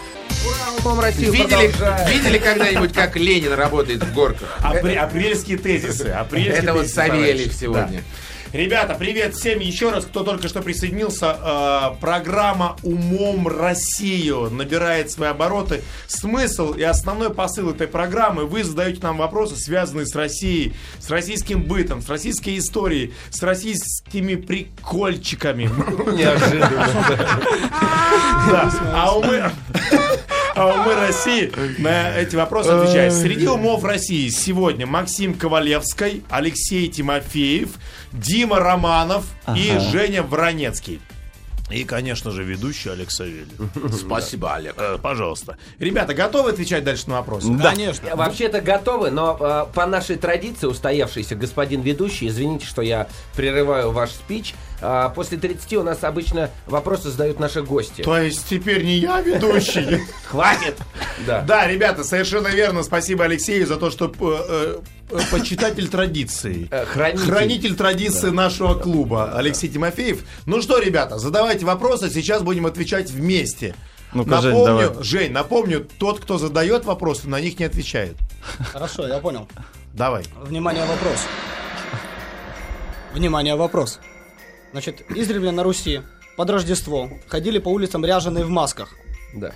Россию 1.00 1.32
Видели, 1.32 1.72
видели 2.10 2.38
когда-нибудь, 2.38 2.92
как 2.92 3.16
Ленин 3.16 3.54
работает 3.54 4.02
в 4.02 4.14
горках? 4.14 4.58
Апре- 4.60 4.96
апрельские 4.98 5.56
тезисы. 5.56 6.08
апрельские 6.08 6.56
Это 6.58 6.74
вот 6.74 6.86
Савельев 6.88 7.52
сегодня. 7.54 8.02
Ребята, 8.54 8.94
привет 8.94 9.34
всем 9.34 9.58
еще 9.58 9.90
раз, 9.90 10.04
кто 10.04 10.22
только 10.22 10.46
что 10.46 10.62
присоединился. 10.62 11.36
Э, 11.42 12.00
программа 12.00 12.76
«Умом 12.84 13.48
Россию» 13.48 14.48
набирает 14.48 15.10
свои 15.10 15.30
обороты. 15.30 15.82
Смысл 16.06 16.72
и 16.72 16.84
основной 16.84 17.34
посыл 17.34 17.70
этой 17.70 17.88
программы 17.88 18.46
вы 18.46 18.62
задаете 18.62 19.00
нам 19.02 19.16
вопросы, 19.16 19.56
связанные 19.56 20.06
с 20.06 20.14
Россией, 20.14 20.72
с 21.00 21.10
российским 21.10 21.62
бытом, 21.62 22.00
с 22.00 22.08
российской 22.08 22.56
историей, 22.56 23.12
с 23.30 23.42
российскими 23.42 24.36
прикольчиками. 24.36 25.64
Неожиданно. 26.12 26.86
Да. 28.48 28.72
А 28.94 29.18
умы... 29.18 29.50
А 30.56 30.66
умы 30.68 30.94
России 30.94 31.50
на 31.78 32.16
эти 32.16 32.36
вопросы 32.36 32.68
отвечают. 32.68 33.12
Среди 33.14 33.46
умов 33.48 33.82
России 33.84 34.28
сегодня 34.28 34.86
Максим 34.86 35.34
Ковалевский, 35.34 36.22
Алексей 36.30 36.88
Тимофеев, 36.88 37.70
Дима 38.12 38.60
Романов 38.60 39.26
и. 39.56 39.76
Женя 39.90 40.22
Воронецкий. 40.22 41.00
И, 41.70 41.84
конечно 41.84 42.30
же, 42.30 42.44
ведущий 42.44 42.90
Олег 42.90 43.10
Савельев. 43.10 43.48
Спасибо, 43.98 44.54
Олег. 44.54 44.74
Э, 44.76 44.98
Пожалуйста. 45.00 45.56
Ребята, 45.78 46.12
готовы 46.12 46.50
отвечать 46.50 46.84
дальше 46.84 47.08
на 47.08 47.16
вопросы? 47.16 47.56
Конечно. 47.56 48.14
Вообще-то 48.14 48.60
готовы, 48.60 49.10
но 49.10 49.36
э, 49.40 49.74
по 49.74 49.86
нашей 49.86 50.16
традиции 50.16 50.66
устоявшийся 50.66 51.36
господин 51.36 51.80
ведущий, 51.80 52.28
извините, 52.28 52.66
что 52.66 52.82
я 52.82 53.08
прерываю 53.34 53.92
ваш 53.92 54.10
спич, 54.10 54.54
э, 54.82 55.08
после 55.14 55.38
30 55.38 55.72
у 55.74 55.82
нас 55.82 56.04
обычно 56.04 56.50
вопросы 56.66 57.08
задают 57.08 57.40
наши 57.40 57.62
гости. 57.62 58.02
То 58.02 58.18
есть 58.18 58.46
теперь 58.48 58.84
не 58.84 58.98
я 58.98 59.22
ведущий? 59.22 60.02
Хватит! 60.26 60.76
Да. 61.26 61.40
Да, 61.40 61.66
ребята, 61.66 62.04
совершенно 62.04 62.48
верно. 62.48 62.82
Спасибо 62.82 63.24
Алексею 63.24 63.66
за 63.66 63.76
то, 63.76 63.90
что 63.90 64.06
э, 64.06 64.10
э, 64.20 64.78
почитатель 65.30 65.88
традиций. 65.88 66.68
Э, 66.70 66.84
Хранитель. 66.84 67.24
Хранитель 67.24 67.76
традиции 67.76 68.30
нашего 68.30 68.74
клуба 68.74 69.36
Алексей 69.36 69.68
Тимофеев. 69.68 70.24
Ну 70.46 70.62
что, 70.62 70.78
ребята, 70.78 71.18
задавайте 71.18 71.64
вопросы, 71.64 72.10
сейчас 72.10 72.42
будем 72.42 72.66
отвечать 72.66 73.10
вместе. 73.10 73.74
Жень, 74.12 74.26
напомню, 74.26 74.64
давай. 74.64 75.02
Жень, 75.02 75.32
напомню, 75.32 75.88
тот, 75.98 76.20
кто 76.20 76.38
задает 76.38 76.84
вопросы, 76.84 77.28
на 77.28 77.40
них 77.40 77.58
не 77.58 77.64
отвечает. 77.64 78.16
Хорошо, 78.72 79.06
я 79.08 79.18
понял. 79.18 79.48
Давай. 79.92 80.24
Внимание, 80.42 80.84
вопрос. 80.84 81.18
Внимание, 83.12 83.56
вопрос. 83.56 84.00
Значит, 84.72 85.04
издревле 85.10 85.50
на 85.50 85.62
Руси 85.62 86.02
под 86.36 86.50
Рождество 86.50 87.10
ходили 87.28 87.58
по 87.58 87.68
улицам 87.68 88.04
ряженые 88.04 88.44
в 88.44 88.50
масках. 88.50 88.90
Да. 89.34 89.52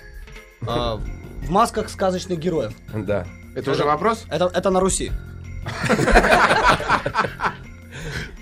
А, 0.65 0.95
в 0.95 1.49
масках 1.49 1.89
сказочных 1.89 2.39
героев. 2.39 2.73
Да. 2.93 3.25
Это 3.55 3.71
уже 3.71 3.83
вопрос? 3.83 4.25
Это, 4.29 4.45
это 4.53 4.69
на 4.69 4.79
Руси. 4.79 5.11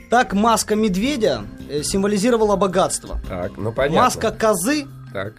Так 0.10 0.34
маска 0.34 0.76
медведя 0.76 1.44
э, 1.70 1.84
символизировала 1.84 2.56
богатство. 2.56 3.20
Так, 3.28 3.58
ну 3.58 3.74
понятно. 3.74 4.02
Маска 4.04 4.32
козы 4.32 4.88
Так. 5.12 5.34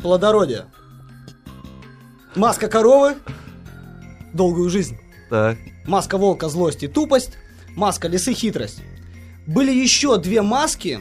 плодородие. 0.00 0.66
Маска 2.36 2.68
коровы 2.68 3.16
долгую 4.32 4.70
жизнь. 4.70 4.96
Так. 5.28 5.58
Маска 5.86 6.18
волка 6.18 6.48
злость 6.48 6.84
и 6.84 6.88
тупость. 6.88 7.36
Маска 7.74 8.06
лисы 8.06 8.32
хитрость. 8.32 8.80
Были 9.46 9.72
еще 9.72 10.16
две 10.18 10.42
маски, 10.42 11.00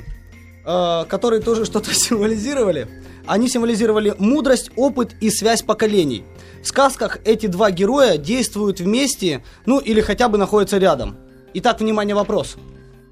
э, 0.66 1.06
которые 1.08 1.42
тоже 1.42 1.66
что-то 1.66 1.94
символизировали. 1.94 2.88
Они 3.30 3.48
символизировали 3.48 4.16
мудрость, 4.18 4.72
опыт 4.76 5.14
и 5.22 5.30
связь 5.30 5.62
поколений. 5.62 6.24
В 6.64 6.68
сказках 6.68 7.20
эти 7.26 7.46
два 7.46 7.70
героя 7.70 8.18
действуют 8.18 8.80
вместе, 8.80 9.44
ну 9.68 9.78
или 9.78 10.02
хотя 10.02 10.30
бы 10.30 10.40
находятся 10.40 10.80
рядом. 10.80 11.16
Итак, 11.54 11.80
внимание, 11.80 12.16
вопрос. 12.16 12.58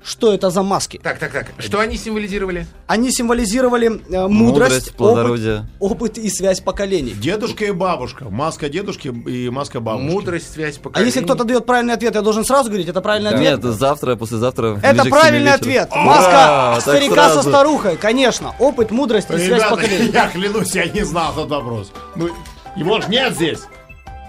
Что 0.04 0.34
это 0.34 0.50
за 0.50 0.64
маски? 0.64 1.00
Так, 1.04 1.20
так, 1.20 1.32
так. 1.32 1.48
Что 1.60 1.80
они 1.80 1.98
символизировали? 1.98 2.66
Они 2.88 3.12
символизировали 3.12 3.88
э, 3.88 4.28
мудрость, 4.28 4.30
Мудрость, 4.30 4.88
опыт, 4.88 4.96
плодородие. 4.98 5.66
опыт 5.80 6.18
и 6.18 6.30
связь 6.30 6.62
поколений. 6.62 7.12
Дедушка 7.14 7.66
и 7.66 7.72
бабушка. 7.72 8.26
Маска 8.30 8.70
дедушки 8.70 9.08
и 9.10 9.50
маска 9.50 9.80
бабушки. 9.82 10.10
Мудрость, 10.14 10.54
связь 10.54 10.78
А 10.78 10.82
поколений. 10.82 11.10
если 11.12 11.24
кто-то 11.24 11.44
дает 11.44 11.66
правильный 11.66 11.94
ответ, 11.94 12.16
я 12.16 12.22
должен 12.22 12.46
сразу 12.46 12.70
говорить, 12.70 12.88
это 12.88 13.02
правильный 13.02 13.32
ответ? 13.32 13.64
Нет, 13.64 13.74
завтра, 13.74 14.16
послезавтра. 14.16 14.80
Это 14.82 15.04
правильный 15.06 15.52
ответ. 15.54 15.90
Маска 15.94 16.78
старика 16.82 17.30
со 17.34 17.42
старухой, 17.42 17.98
конечно. 17.98 18.54
Опыт, 18.60 18.92
мудрость 18.92 19.30
и 19.32 19.38
связь 19.38 19.64
поколений. 19.70 20.12
я 20.14 20.28
клянусь, 20.30 20.74
я 20.76 20.86
не 20.86 21.04
знал 21.04 21.34
этот 21.34 21.50
вопрос. 21.50 21.92
Ну, 22.16 22.30
его 22.76 23.02
ж 23.02 23.08
нет 23.08 23.34
здесь. 23.34 23.60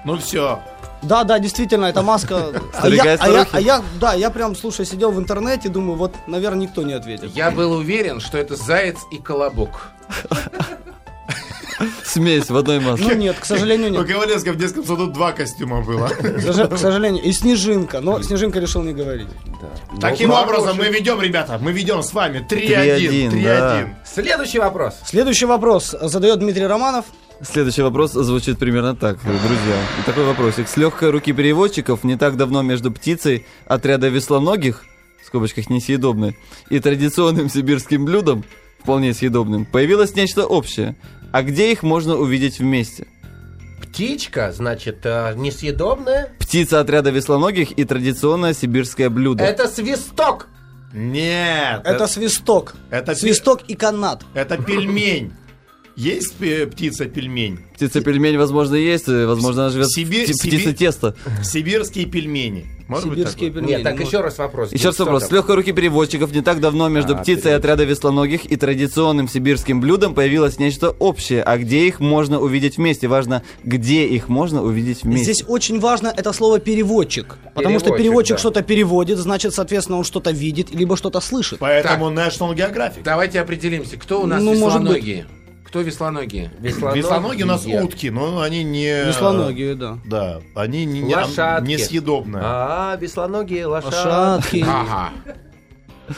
Ну 0.05 0.17
все. 0.19 0.61
Да, 1.03 1.25
да, 1.25 1.39
действительно, 1.39 1.87
это 1.87 2.03
маска. 2.03 2.47
А 2.81 2.89
я, 2.89 3.17
а 3.21 3.29
я, 3.29 3.47
а 3.53 3.61
я, 3.61 3.83
да, 4.01 4.15
я 4.15 4.31
прям, 4.31 4.55
слушай, 4.57 4.85
сидел 4.87 5.11
в 5.13 5.19
интернете, 5.19 5.69
думаю, 5.69 5.97
вот, 5.97 6.15
наверное, 6.27 6.63
никто 6.63 6.83
не 6.83 6.93
ответит. 6.93 7.35
Я 7.35 7.51
был 7.51 7.73
уверен, 7.73 8.21
что 8.21 8.39
это 8.39 8.57
заяц 8.57 8.97
и 9.13 9.19
колобок. 9.19 9.91
Смесь 12.05 12.51
в 12.51 12.57
одной 12.57 12.81
маске. 12.81 13.05
Ну 13.07 13.15
нет, 13.15 13.37
к 13.39 13.45
сожалению, 13.45 13.91
У 13.91 13.93
нет. 14.03 14.09
Ковалевска 14.09 14.53
в 14.53 14.57
детском 14.57 14.85
саду 14.85 15.07
два 15.07 15.31
костюма 15.33 15.83
было. 15.83 16.09
К 16.09 16.77
сожалению. 16.77 17.23
И 17.23 17.31
Снежинка, 17.33 18.01
но 18.01 18.21
Снежинка 18.23 18.59
решил 18.59 18.83
не 18.83 18.93
говорить. 18.93 19.29
Таким 20.01 20.31
Ну, 20.31 20.35
образом, 20.35 20.73
хороший. 20.73 20.91
мы 20.91 20.97
ведем, 20.97 21.21
ребята, 21.21 21.59
мы 21.61 21.71
ведем 21.73 22.03
с 22.03 22.13
вами 22.13 22.39
3-1, 22.49 23.31
3-1. 23.31 23.43
да. 23.45 23.81
3-1. 23.83 23.89
Следующий 24.05 24.59
вопрос. 24.59 24.95
Следующий 25.07 25.47
вопрос 25.47 25.95
задает 26.01 26.41
Дмитрий 26.41 26.67
Романов. 26.67 27.05
Следующий 27.41 27.83
вопрос 27.83 28.13
звучит 28.13 28.59
примерно 28.59 28.97
так, 28.97 29.19
друзья. 29.23 29.77
И 30.01 30.03
Такой 30.05 30.25
вопросик. 30.25 30.69
С 30.69 30.77
легкой 30.77 31.11
руки 31.11 31.33
переводчиков 31.33 32.03
не 32.03 32.17
так 32.17 32.37
давно 32.37 32.63
между 32.63 32.91
птицей 32.91 33.47
отряда 33.67 34.09
веслоногих, 34.09 34.85
в 35.23 35.27
скобочках 35.27 35.71
несъедобной, 35.71 36.37
и 36.69 36.81
традиционным 36.81 37.49
сибирским 37.49 38.05
блюдом, 38.05 38.45
вполне 38.81 39.15
съедобным, 39.15 39.67
появилось 39.67 40.17
нечто 40.17 40.47
общее. 40.47 40.97
А 41.31 41.43
где 41.43 41.71
их 41.71 41.83
можно 41.85 42.17
увидеть 42.17 42.59
вместе? 42.59 43.07
Птичка, 43.83 44.53
значит, 44.53 45.01
э, 45.05 45.35
несъедобная. 45.37 46.31
Птица 46.41 46.81
отряда 46.81 47.11
веслоногих 47.11 47.73
и 47.73 47.85
традиционное 47.85 48.53
сибирское 48.53 49.11
блюдо. 49.11 49.45
Это 49.45 49.69
свисток. 49.69 50.49
Нет. 50.93 51.83
Это 51.85 52.07
свисток. 52.07 52.75
это 52.91 53.15
Свисток 53.15 53.61
и 53.69 53.75
канат. 53.75 54.25
Это 54.35 54.57
пельмень. 54.57 55.33
Есть 55.99 56.35
э, 56.41 56.67
птица-пельмень? 56.67 57.59
Птица-пельмень, 57.75 58.39
возможно, 58.39 58.77
есть, 58.77 59.09
и, 59.09 59.25
возможно, 59.25 59.63
она 59.63 59.71
живет 59.73 59.89
Сибирь- 59.91 60.33
в 60.33 60.39
птица-тесто. 60.39 61.17
Сибирские 61.43 62.07
пельмени. 62.07 62.67
Может 62.87 63.09
быть 63.09 63.19
Сибирские 63.19 63.51
такое? 63.51 63.63
пельмени. 63.63 63.71
Нет, 63.79 63.83
так 63.83 63.99
Ну, 63.99 64.07
еще 64.07 64.21
раз 64.21 64.39
вопрос. 64.39 64.73
Еще 64.73 64.87
раз 64.91 64.99
вопрос. 65.01 65.23
там? 65.23 65.29
С 65.29 65.33
легкой 65.33 65.57
руки 65.57 65.73
переводчиков 65.73 66.33
не 66.33 66.41
так 66.43 66.61
давно 66.61 66.89
между 66.89 67.15
А, 67.15 67.17
птицей 67.17 67.43
перевод. 67.43 67.59
отряда 67.59 67.83
веслоногих 67.85 68.45
и 68.47 68.55
традиционным 68.55 69.27
сибирским 69.29 69.81
блюдом 69.81 70.15
появилось 70.15 70.61
нечто 70.61 70.91
общее. 70.91 71.43
А 71.43 71.59
где 71.59 71.89
их 71.89 71.99
можно 71.99 72.39
увидеть 72.41 72.77
вместе? 72.77 73.09
Важно, 73.09 73.43
где 73.65 74.07
их 74.07 74.29
можно 74.29 74.63
увидеть 74.63 75.03
вместе. 75.03 75.25
Здесь 75.33 75.45
очень 75.49 75.81
важно 75.81 76.15
это 76.17 76.33
слово 76.33 76.61
переводчик. 76.61 77.39
Потому 77.57 77.81
что 77.81 77.87
Переводчик, 77.87 77.99
переводчик 78.05 78.35
да. 78.37 78.39
что-то 78.39 78.63
переводит, 78.63 79.19
значит, 79.19 79.53
соответственно, 79.53 79.99
он 79.99 80.05
что-то 80.05 80.31
видит, 80.31 80.73
либо 80.73 80.97
что-то 80.97 81.21
слышит. 81.21 81.59
Поэтому 81.59 82.09
National 82.11 82.55
Geographic. 82.55 83.03
Давайте 83.05 83.41
определимся, 83.41 83.97
кто 83.97 84.23
у 84.23 84.27
нас 84.27 84.41
Ну, 84.41 84.55
может 84.55 84.81
веслоногие. 84.81 85.27
Кто 85.69 85.83
веслоногие? 85.83 86.51
Веслоногие. 86.61 87.03
Веслоноги 87.03 87.43
у 87.43 87.47
нас 87.47 87.67
утки, 87.67 88.09
но 88.11 88.41
они 88.41 88.65
не... 88.65 89.05
Веслоногие, 89.07 89.75
да. 89.75 89.99
Да, 90.07 90.41
они 90.55 90.87
не, 90.87 91.01
не, 91.01 91.15
Лошадки. 91.15 91.69
несъедобные. 91.69 92.43
А, 92.43 92.97
веслоногие 92.99 93.67
лошадки. 93.67 93.95
Лошадки. 93.97 94.65
Ага. 94.67 95.11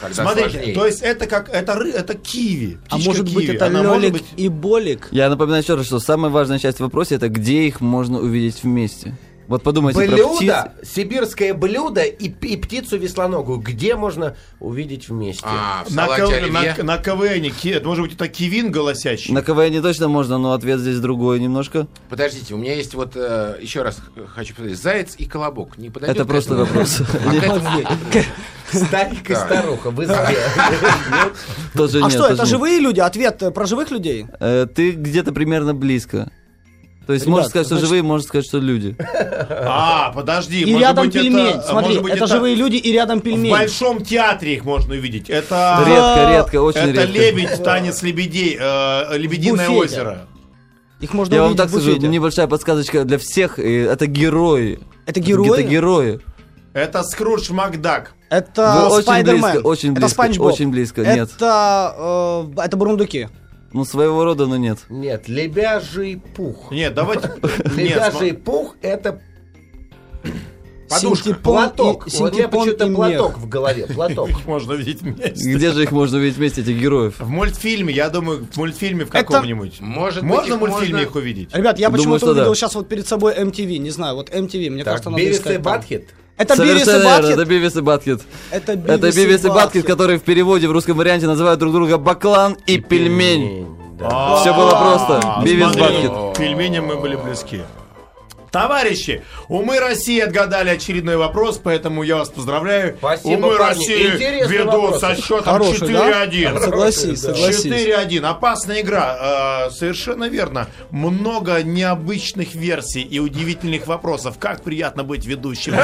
Тогда 0.00 0.14
Смотрите, 0.22 0.50
сложнее. 0.50 0.74
то 0.76 0.86
есть 0.86 1.02
это 1.02 1.26
как 1.26 1.48
это 1.48 1.74
ры, 1.74 1.90
это 1.90 2.14
киви. 2.14 2.78
А 2.90 2.98
может 2.98 3.24
быть 3.24 3.46
киви. 3.46 3.56
это 3.56 3.66
Она 3.66 3.82
может 3.82 4.02
Лёлик 4.04 4.12
быть- 4.12 4.24
и 4.36 4.48
Болик? 4.48 5.08
Я 5.10 5.28
напоминаю 5.28 5.64
еще 5.64 5.74
раз, 5.74 5.86
что 5.86 5.98
самая 5.98 6.30
важная 6.30 6.60
часть 6.60 6.76
в 6.78 6.82
вопросе 6.82 7.16
это 7.16 7.28
где 7.28 7.64
их 7.66 7.80
можно 7.80 8.20
увидеть 8.20 8.62
вместе. 8.62 9.16
Вот 9.50 9.64
подумайте 9.64 9.98
про 10.06 10.16
птиц. 10.16 10.38
Блюдо, 10.38 10.72
сибирское 10.84 11.54
блюдо 11.54 12.02
и, 12.02 12.28
и 12.28 12.56
птицу 12.56 12.96
веслоногую. 12.98 13.58
Где 13.58 13.96
можно 13.96 14.36
увидеть 14.60 15.08
вместе? 15.08 15.42
А, 15.44 15.82
в 15.84 15.92
на, 15.92 16.06
салате 16.06 16.46
на, 16.46 16.84
на 16.84 16.98
КВН, 16.98 17.50
ки- 17.50 17.70
это 17.70 17.88
может 17.88 18.04
быть 18.04 18.14
это 18.14 18.28
кивин 18.28 18.70
голосящий. 18.70 19.34
На 19.34 19.42
КВН 19.42 19.82
точно 19.82 20.06
можно, 20.06 20.38
но 20.38 20.52
ответ 20.52 20.78
здесь 20.78 21.00
другой 21.00 21.40
немножко. 21.40 21.88
Подождите, 22.08 22.54
у 22.54 22.58
меня 22.58 22.74
есть 22.76 22.94
вот, 22.94 23.16
э, 23.16 23.58
еще 23.60 23.82
раз 23.82 23.98
хочу 24.28 24.54
посмотреть, 24.54 24.80
заяц 24.80 25.14
и 25.18 25.24
колобок. 25.24 25.78
Не 25.78 25.90
подойдет 25.90 26.14
Это 26.14 26.24
просто 26.26 26.54
вопрос. 26.54 27.00
А 27.10 27.92
Старик 28.72 29.28
и 29.30 29.34
старуха 29.34 29.90
в 29.90 30.00
избе. 30.04 30.38
Тоже 31.74 32.00
А 32.04 32.08
что, 32.08 32.28
это 32.28 32.46
живые 32.46 32.78
люди? 32.78 33.00
Ответ 33.00 33.42
про 33.52 33.66
живых 33.66 33.90
людей? 33.90 34.26
Э, 34.38 34.68
Ты 34.72 34.92
где-то 34.92 35.32
примерно 35.32 35.74
близко. 35.74 36.30
То 37.06 37.14
есть 37.14 37.24
Ребят, 37.26 37.36
можно 37.38 37.48
сказать, 37.48 37.66
что 37.66 37.74
значит- 37.76 37.88
живые, 37.88 38.02
можно 38.02 38.26
сказать, 38.26 38.46
что 38.46 38.58
люди. 38.58 38.96
А, 39.50 40.12
подожди, 40.14 40.60
И 40.62 40.66
может 40.66 40.80
рядом 40.80 41.04
быть, 41.06 41.14
пельмень. 41.14 41.46
это, 41.46 41.62
Смотри, 41.62 41.88
может 41.88 42.02
быть, 42.04 42.12
это, 42.14 42.26
живые 42.26 42.54
люди 42.54 42.76
и 42.76 42.92
рядом 42.92 43.18
В 43.18 43.22
пельмень. 43.22 43.50
большом 43.50 44.04
театре 44.04 44.54
их 44.54 44.64
можно 44.64 44.94
увидеть. 44.94 45.28
Это 45.30 45.82
Редко, 45.86 46.30
редко, 46.30 46.62
очень 46.62 46.80
это 46.80 46.90
редко. 47.02 47.06
лебедь, 47.12 47.62
танец 47.64 48.02
лебедей, 48.02 48.56
э, 48.60 49.16
лебединое 49.18 49.68
буфете. 49.70 49.94
озеро. 49.94 50.18
Их 51.00 51.14
можно 51.14 51.34
Я 51.34 51.42
вам 51.42 51.56
так 51.56 51.68
в 51.68 51.70
скажу, 51.70 51.96
небольшая 51.96 52.46
подсказочка 52.46 53.04
для 53.04 53.18
всех. 53.18 53.58
и 53.58 53.72
Это 53.76 54.06
герои. 54.06 54.78
Это 55.06 55.18
герои? 55.20 55.50
Это 55.60 55.62
герои. 55.62 56.20
Это 56.74 57.02
Скрудж 57.02 57.50
Макдак. 57.50 58.12
Это 58.28 58.76
Вы 58.88 58.94
очень 58.96 59.02
Спайдермен. 59.02 59.42
близко, 59.42 59.66
очень 59.66 59.92
Это 59.92 60.00
близко, 60.02 60.42
очень 60.42 60.70
близко, 60.70 61.00
нет. 61.02 61.30
Это, 61.34 61.94
э, 62.56 62.60
это 62.64 62.76
бурундуки. 62.76 63.28
Ну, 63.72 63.84
своего 63.84 64.24
рода, 64.24 64.46
но 64.46 64.56
нет. 64.56 64.78
Нет, 64.88 65.28
лебяжий 65.28 66.20
пух. 66.36 66.70
Нет, 66.72 66.92
давайте... 66.94 67.30
Лебяжий 67.76 68.34
пух 68.34 68.76
это 68.82 69.20
Подушка. 70.88 71.26
Синтепон 71.28 71.42
платок. 71.54 72.08
и- 72.08 72.16
Вот 72.16 72.32
у 72.32 72.34
меня 72.34 72.42
синтепон 72.46 72.64
почему-то 72.64 72.94
платок 72.96 73.28
мех. 73.36 73.38
в 73.38 73.48
голове. 73.48 73.86
Платок. 73.86 74.30
их 74.30 74.44
можно 74.46 74.72
видеть 74.72 75.02
вместе. 75.02 75.52
Где 75.54 75.70
же 75.70 75.84
их 75.84 75.92
можно 75.92 76.18
увидеть 76.18 76.36
вместе, 76.36 76.62
этих 76.62 76.76
героев? 76.80 77.20
В 77.20 77.28
мультфильме, 77.28 77.94
я 77.94 78.08
думаю, 78.10 78.48
в 78.50 78.56
мультфильме 78.56 79.04
в 79.04 79.14
Это- 79.14 79.22
каком-нибудь. 79.24 79.80
Может 79.80 80.22
быть, 80.24 80.30
Можно 80.30 80.56
в 80.56 80.58
мультфильме 80.58 80.94
можно- 80.94 81.06
их 81.06 81.14
увидеть? 81.14 81.54
Ребят, 81.54 81.78
я 81.78 81.90
почему-то 81.90 82.18
что 82.18 82.34
да. 82.34 82.40
увидел 82.40 82.54
сейчас 82.56 82.74
вот 82.74 82.88
перед 82.88 83.06
собой 83.06 83.34
MTV, 83.36 83.76
не 83.78 83.90
знаю, 83.90 84.16
вот 84.16 84.30
MTV, 84.30 84.68
мне 84.70 84.82
Так, 84.82 84.94
кажется, 84.94 85.10
надо 85.10 85.30
искать 85.30 85.62
там. 85.62 85.62
Это 86.40 86.56
Бивис 86.56 86.82
и 86.82 86.84
Совершенно 86.84 87.02
верно, 87.02 87.16
Батхет. 87.20 87.38
это 87.38 87.44
Бивис 87.44 87.76
и 87.76 87.80
Батхет. 87.82 88.20
Это 88.50 88.72
Это 88.72 89.12
Бивис 89.12 89.44
и 89.44 89.48
Батхет, 89.48 89.84
которые 89.84 90.18
в 90.18 90.22
переводе 90.22 90.68
в 90.68 90.72
русском 90.72 90.96
варианте 90.96 91.26
называют 91.26 91.60
друг 91.60 91.74
друга 91.74 91.98
Баклан 91.98 92.56
и 92.66 92.78
Пельмень. 92.78 93.66
Да. 93.98 94.36
Все 94.36 94.54
было 94.54 94.70
просто. 94.70 95.42
Бивис 95.44 95.64
Смотри, 95.74 95.82
Батхет. 95.82 96.10
К 96.34 96.38
пельменям 96.38 96.86
мы 96.86 96.96
были 96.96 97.16
близки. 97.16 97.60
Товарищи, 98.50 99.22
умы 99.48 99.78
России 99.78 100.20
отгадали 100.20 100.70
очередной 100.70 101.16
вопрос, 101.16 101.60
поэтому 101.62 102.02
я 102.02 102.16
вас 102.16 102.30
поздравляю. 102.30 102.96
Спасибо, 102.98 103.46
умы 103.46 103.56
парни. 103.56 103.78
России 103.78 104.14
Интересный 104.14 104.56
ведут 104.58 104.74
вопрос. 104.74 105.00
со 105.00 105.14
счетом 105.16 105.44
Хороший, 105.44 105.88
да? 105.92 106.24
4-1. 106.26 106.60
Согласись, 106.60 107.20
согласись. 107.20 107.64
4-1. 107.66 108.24
Опасная 108.26 108.80
игра. 108.80 109.66
Э, 109.66 109.70
совершенно 109.70 110.28
верно. 110.28 110.66
Много 110.90 111.62
необычных 111.62 112.54
версий 112.54 113.02
и 113.02 113.18
удивительных 113.20 113.86
вопросов. 113.86 114.36
Как 114.38 114.62
приятно 114.62 115.04
быть 115.04 115.26
ведущим. 115.26 115.74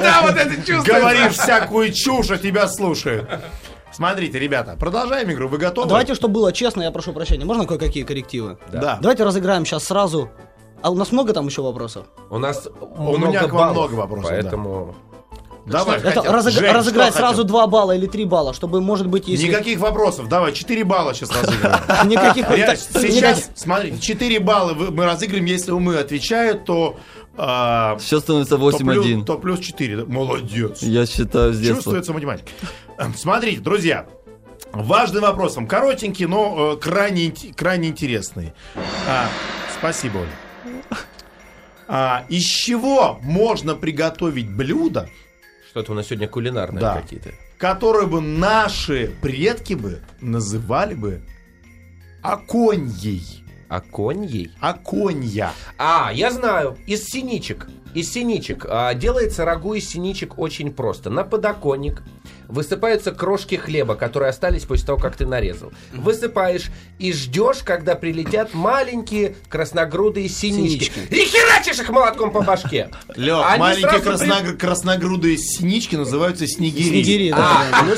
Да, 0.00 0.22
вот 0.22 0.36
это 0.36 0.54
чувство. 0.66 0.92
Говоришь 0.94 1.32
всякую 1.32 1.92
чушь, 1.92 2.30
а 2.30 2.38
тебя 2.38 2.68
слушают. 2.68 3.28
Смотрите, 3.92 4.38
ребята, 4.38 4.76
продолжаем 4.78 5.30
игру. 5.32 5.48
Вы 5.48 5.58
готовы? 5.58 5.88
Давайте, 5.88 6.14
чтобы 6.14 6.34
было 6.34 6.52
честно, 6.52 6.82
я 6.82 6.90
прошу 6.90 7.12
прощения. 7.12 7.44
Можно 7.44 7.66
кое-какие 7.66 8.04
коррективы? 8.04 8.58
Да. 8.70 8.98
Давайте 9.00 9.24
разыграем 9.24 9.64
сейчас 9.64 9.84
сразу. 9.84 10.30
А 10.82 10.90
у 10.90 10.94
нас 10.94 11.12
много 11.12 11.32
там 11.32 11.46
еще 11.46 11.62
вопросов? 11.62 12.06
У 12.30 12.38
нас 12.38 12.68
У 12.80 13.16
меня 13.16 13.28
много 13.30 13.48
к 13.48 13.52
вам 13.52 13.74
баллов, 13.74 13.90
много 13.90 13.94
вопросов, 14.00 14.30
да. 14.30 14.36
Поэтому... 14.42 14.94
Давай, 15.66 15.98
Это 15.98 16.08
хотел. 16.22 16.32
разыг- 16.32 16.50
Жень, 16.52 16.72
разыграть 16.72 17.10
что 17.10 17.18
сразу 17.18 17.42
хотел? 17.42 17.48
2 17.48 17.66
балла 17.66 17.92
или 17.92 18.06
3 18.06 18.24
балла, 18.24 18.54
чтобы, 18.54 18.80
может 18.80 19.06
быть, 19.06 19.28
если... 19.28 19.48
Никаких 19.48 19.78
вопросов. 19.80 20.26
Давай, 20.28 20.52
4 20.52 20.82
балла 20.84 21.12
сейчас 21.12 21.30
разыграем. 21.30 21.80
Никаких... 22.08 22.46
Сейчас, 22.46 23.50
смотри, 23.54 24.00
4 24.00 24.40
балла 24.40 24.72
мы 24.72 25.04
разыграем, 25.04 25.44
если 25.44 25.72
умы 25.72 25.96
отвечают, 25.98 26.64
то... 26.64 26.96
а, 27.36 27.98
Счет 28.00 28.22
становится 28.22 28.56
то 28.56 28.70
плюс, 28.78 29.06
8-1. 29.06 29.24
то 29.24 29.36
плюс 29.38 29.58
4. 29.60 30.06
Молодец. 30.06 30.82
Я 30.82 31.04
считаю 31.04 31.52
с 31.52 31.58
детства. 31.58 31.74
Чувствуется 31.76 32.12
математика. 32.14 32.48
Эм, 32.96 33.12
Смотрите, 33.14 33.60
друзья, 33.60 34.06
важный 34.72 35.20
вопрос 35.20 35.56
вам. 35.56 35.66
Коротенький, 35.66 36.24
но 36.24 36.72
э, 36.72 36.76
крайне, 36.78 37.34
крайне 37.54 37.88
интересный. 37.88 38.54
А, 39.06 39.26
спасибо, 39.78 40.18
Оля. 40.18 40.30
А, 41.86 42.24
из 42.28 42.42
чего 42.42 43.18
можно 43.22 43.74
приготовить 43.74 44.50
блюдо, 44.50 45.08
Что-то 45.70 45.92
у 45.92 45.94
нас 45.94 46.06
сегодня 46.06 46.28
кулинарные 46.28 46.80
Да. 46.80 47.00
какие-то. 47.00 47.30
которое 47.56 48.06
бы 48.06 48.20
наши 48.20 49.10
предки 49.22 49.74
бы 49.74 50.00
называли 50.20 50.94
бы 50.94 51.22
оконьей? 52.22 53.44
А 53.68 53.80
коньей? 53.80 54.50
Оконья. 54.60 55.52
А, 55.76 56.10
я 56.12 56.30
знаю, 56.30 56.78
из 56.86 57.04
синичек. 57.04 57.68
Из 57.94 58.10
синичек. 58.10 58.64
А, 58.68 58.94
делается 58.94 59.44
рагу 59.44 59.74
из 59.74 59.86
синичек 59.88 60.38
очень 60.38 60.72
просто. 60.72 61.10
На 61.10 61.22
подоконник 61.24 62.02
высыпаются 62.48 63.12
крошки 63.12 63.54
хлеба, 63.54 63.94
которые 63.94 64.30
остались 64.30 64.64
после 64.64 64.86
того, 64.86 64.98
как 64.98 65.16
ты 65.16 65.26
нарезал. 65.26 65.70
Высыпаешь 65.92 66.70
и 66.98 67.12
ждешь, 67.12 67.58
когда 67.62 67.94
прилетят 67.94 68.54
маленькие 68.54 69.36
красногрудые 69.48 70.28
синички. 70.28 70.90
Синички. 70.92 71.14
И 71.14 71.24
херачишь 71.26 71.78
их 71.78 71.90
молотком 71.90 72.30
по 72.32 72.40
башке. 72.40 72.90
Лёг, 73.14 73.44
Они 73.46 73.60
маленькие 73.60 74.00
сразу 74.00 74.24
при- 74.24 74.30
красногр- 74.30 74.56
красногрудые 74.56 75.36
синички 75.36 75.96
называются 75.96 76.46
снегири. 76.46 76.88
Снегири, 76.88 77.30
да. 77.30 77.66
А, 77.72 77.82
ну, 77.84 77.92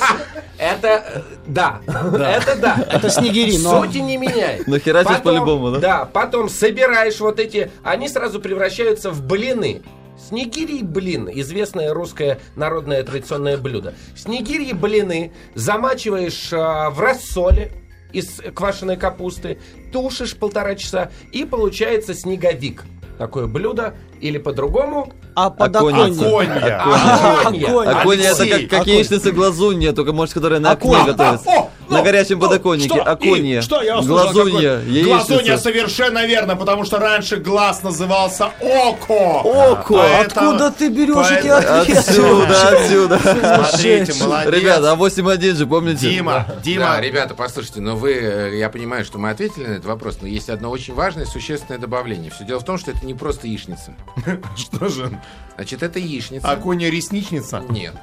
это, 0.58 0.88
э, 0.88 1.22
да, 1.46 1.80
это 1.88 2.56
да. 2.56 2.84
Это 2.90 3.08
снегири, 3.08 3.56
но... 3.58 3.82
Сути 3.84 3.98
не 3.98 4.16
меняет. 4.16 4.66
Но 4.66 4.78
херачишь 4.78 5.22
по-любому, 5.22 5.70
да? 5.72 5.78
Да, 5.78 6.04
потом 6.04 6.48
собираешь 6.48 7.18
вот 7.20 7.38
эти, 7.40 7.70
они 7.82 8.08
сразу 8.08 8.40
превращаются 8.40 9.10
в 9.10 9.22
блины. 9.24 9.82
Снегири 10.28 10.82
блин, 10.82 11.28
известное 11.32 11.92
русское 11.94 12.40
народное 12.56 13.02
традиционное 13.02 13.56
блюдо. 13.56 13.94
Снегири 14.16 14.72
блины 14.72 15.32
замачиваешь 15.54 16.52
а, 16.52 16.90
в 16.90 17.00
рассоле 17.00 17.72
из 18.12 18.40
квашеной 18.54 18.96
капусты, 18.96 19.58
тушишь 19.92 20.36
полтора 20.36 20.74
часа 20.74 21.10
и 21.32 21.44
получается 21.44 22.14
снеговик. 22.14 22.84
Такое 23.18 23.46
блюдо 23.46 23.94
или 24.20 24.38
по-другому 24.38 25.12
А 25.34 25.50
подоконник. 25.50 26.20
Оконья. 26.20 26.82
Оконья. 27.40 27.66
Оконь. 27.66 27.88
Оконья 27.88 28.30
это 28.30 28.46
как, 28.46 28.70
как 28.70 28.86
яичница 28.86 29.32
глазунья, 29.32 29.92
только 29.92 30.12
может, 30.12 30.34
которая 30.34 30.58
на 30.58 30.72
окне 30.72 30.96
готовится. 31.04 31.68
На 31.90 31.98
ну, 31.98 32.04
горячем 32.04 32.38
ну, 32.38 32.46
подоконнике. 32.46 32.88
что? 32.88 33.02
Оконья. 33.02 33.58
И 33.58 33.62
что 33.62 33.82
я? 33.82 34.00
Глазунья, 34.00 34.78
Какой- 34.78 35.02
Глазунья 35.02 35.58
совершенно 35.58 36.24
верно, 36.24 36.54
потому 36.54 36.84
что 36.84 36.98
раньше 36.98 37.36
глаз 37.36 37.82
назывался 37.82 38.52
око. 38.60 39.40
Око. 39.42 39.94
Поэтому- 39.94 40.50
Откуда 40.50 40.70
ты 40.70 40.88
берешь 40.88 41.30
эти 41.30 41.48
ответы? 41.48 41.98
Отсюда, 41.98 42.68
отсюда. 42.68 43.18
Смотрите, 43.18 44.14
молодец. 44.24 44.54
Ребята, 44.54 44.92
а 44.92 44.94
8-1 44.94 45.56
же, 45.56 45.66
помните? 45.66 46.08
Дима, 46.08 46.46
Дима. 46.62 46.84
Да, 46.84 47.00
ребята, 47.00 47.34
послушайте, 47.34 47.80
но 47.80 47.96
вы, 47.96 48.12
э, 48.12 48.58
я 48.58 48.70
понимаю, 48.70 49.04
что 49.04 49.18
мы 49.18 49.30
ответили 49.30 49.66
на 49.66 49.72
этот 49.72 49.86
вопрос, 49.86 50.18
но 50.20 50.28
есть 50.28 50.48
одно 50.48 50.70
очень 50.70 50.94
важное 50.94 51.26
существенное 51.26 51.80
добавление. 51.80 52.30
Все 52.30 52.44
дело 52.44 52.60
в 52.60 52.64
том, 52.64 52.78
что 52.78 52.92
это 52.92 53.04
не 53.04 53.14
просто 53.14 53.48
яичница. 53.48 53.94
Что 54.56 54.88
же? 54.88 55.10
Значит, 55.56 55.82
это 55.82 55.98
яичница. 55.98 56.48
Оконья 56.50 56.88
ресничница? 56.88 57.62
Нет. 57.68 57.94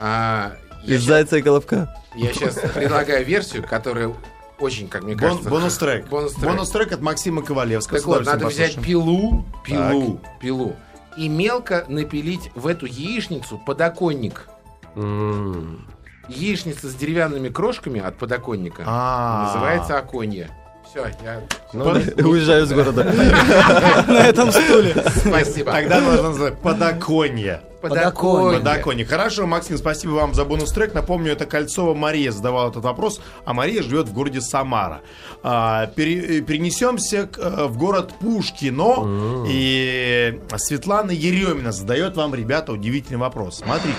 А, 0.00 0.52
Из 0.86 1.02
зайца 1.02 1.36
и 1.36 1.42
колобка. 1.42 1.94
я 2.14 2.32
сейчас 2.32 2.54
предлагаю 2.74 3.24
версию, 3.24 3.64
которая 3.68 4.14
очень, 4.58 4.88
как 4.88 5.02
мне 5.02 5.14
Бон- 5.14 5.30
кажется... 5.30 5.50
Бонус-трек. 5.50 6.06
Бонус-трек. 6.08 6.50
Бонус-трек 6.50 6.92
от 6.92 7.00
Максима 7.00 7.42
Ковалевского. 7.42 7.98
Так 7.98 8.06
вот, 8.06 8.24
надо 8.24 8.46
взять 8.46 8.76
послушаем. 8.76 8.84
пилу, 8.84 9.46
пилу, 9.64 10.20
пилу 10.40 10.76
и 11.16 11.28
мелко 11.28 11.84
напилить 11.88 12.50
в 12.54 12.66
эту 12.66 12.86
яичницу 12.86 13.58
подоконник. 13.58 14.48
М. 14.96 15.86
Яичница 16.28 16.88
с 16.88 16.94
деревянными 16.94 17.48
крошками 17.48 18.00
от 18.00 18.16
подоконника 18.16 18.82
А. 18.86 19.46
называется 19.46 19.98
оконье. 19.98 20.50
Все, 20.88 21.06
я... 21.22 21.40
Уезжаю 21.72 22.64
из 22.64 22.72
города. 22.72 23.04
на 24.08 24.26
этом 24.26 24.52
стуле. 24.52 24.94
Спасибо. 25.16 25.72
Тогда 25.72 26.00
нужно 26.00 26.22
назвать 26.22 26.58
подоконье. 26.60 27.62
Подоконник. 27.88 28.58
Подоконник. 28.58 29.08
Хорошо, 29.08 29.46
Максим, 29.46 29.78
спасибо 29.78 30.12
вам 30.12 30.34
за 30.34 30.44
бонус-трек. 30.44 30.94
Напомню, 30.94 31.32
это 31.32 31.46
Кольцова 31.46 31.94
Мария 31.94 32.32
задавала 32.32 32.70
этот 32.70 32.84
вопрос, 32.84 33.20
а 33.44 33.52
Мария 33.54 33.82
живет 33.82 34.08
в 34.08 34.12
городе 34.12 34.40
Самара. 34.40 35.00
А, 35.42 35.86
пере- 35.88 36.38
э, 36.38 36.40
перенесемся 36.40 37.26
к, 37.26 37.38
э, 37.38 37.66
в 37.66 37.76
город 37.78 38.14
Пушкино, 38.20 39.44
и 39.48 40.40
Светлана 40.56 41.10
Еремина 41.10 41.72
задает 41.72 42.16
вам, 42.16 42.34
ребята, 42.34 42.72
удивительный 42.72 43.18
вопрос. 43.18 43.58
Смотрите. 43.58 43.96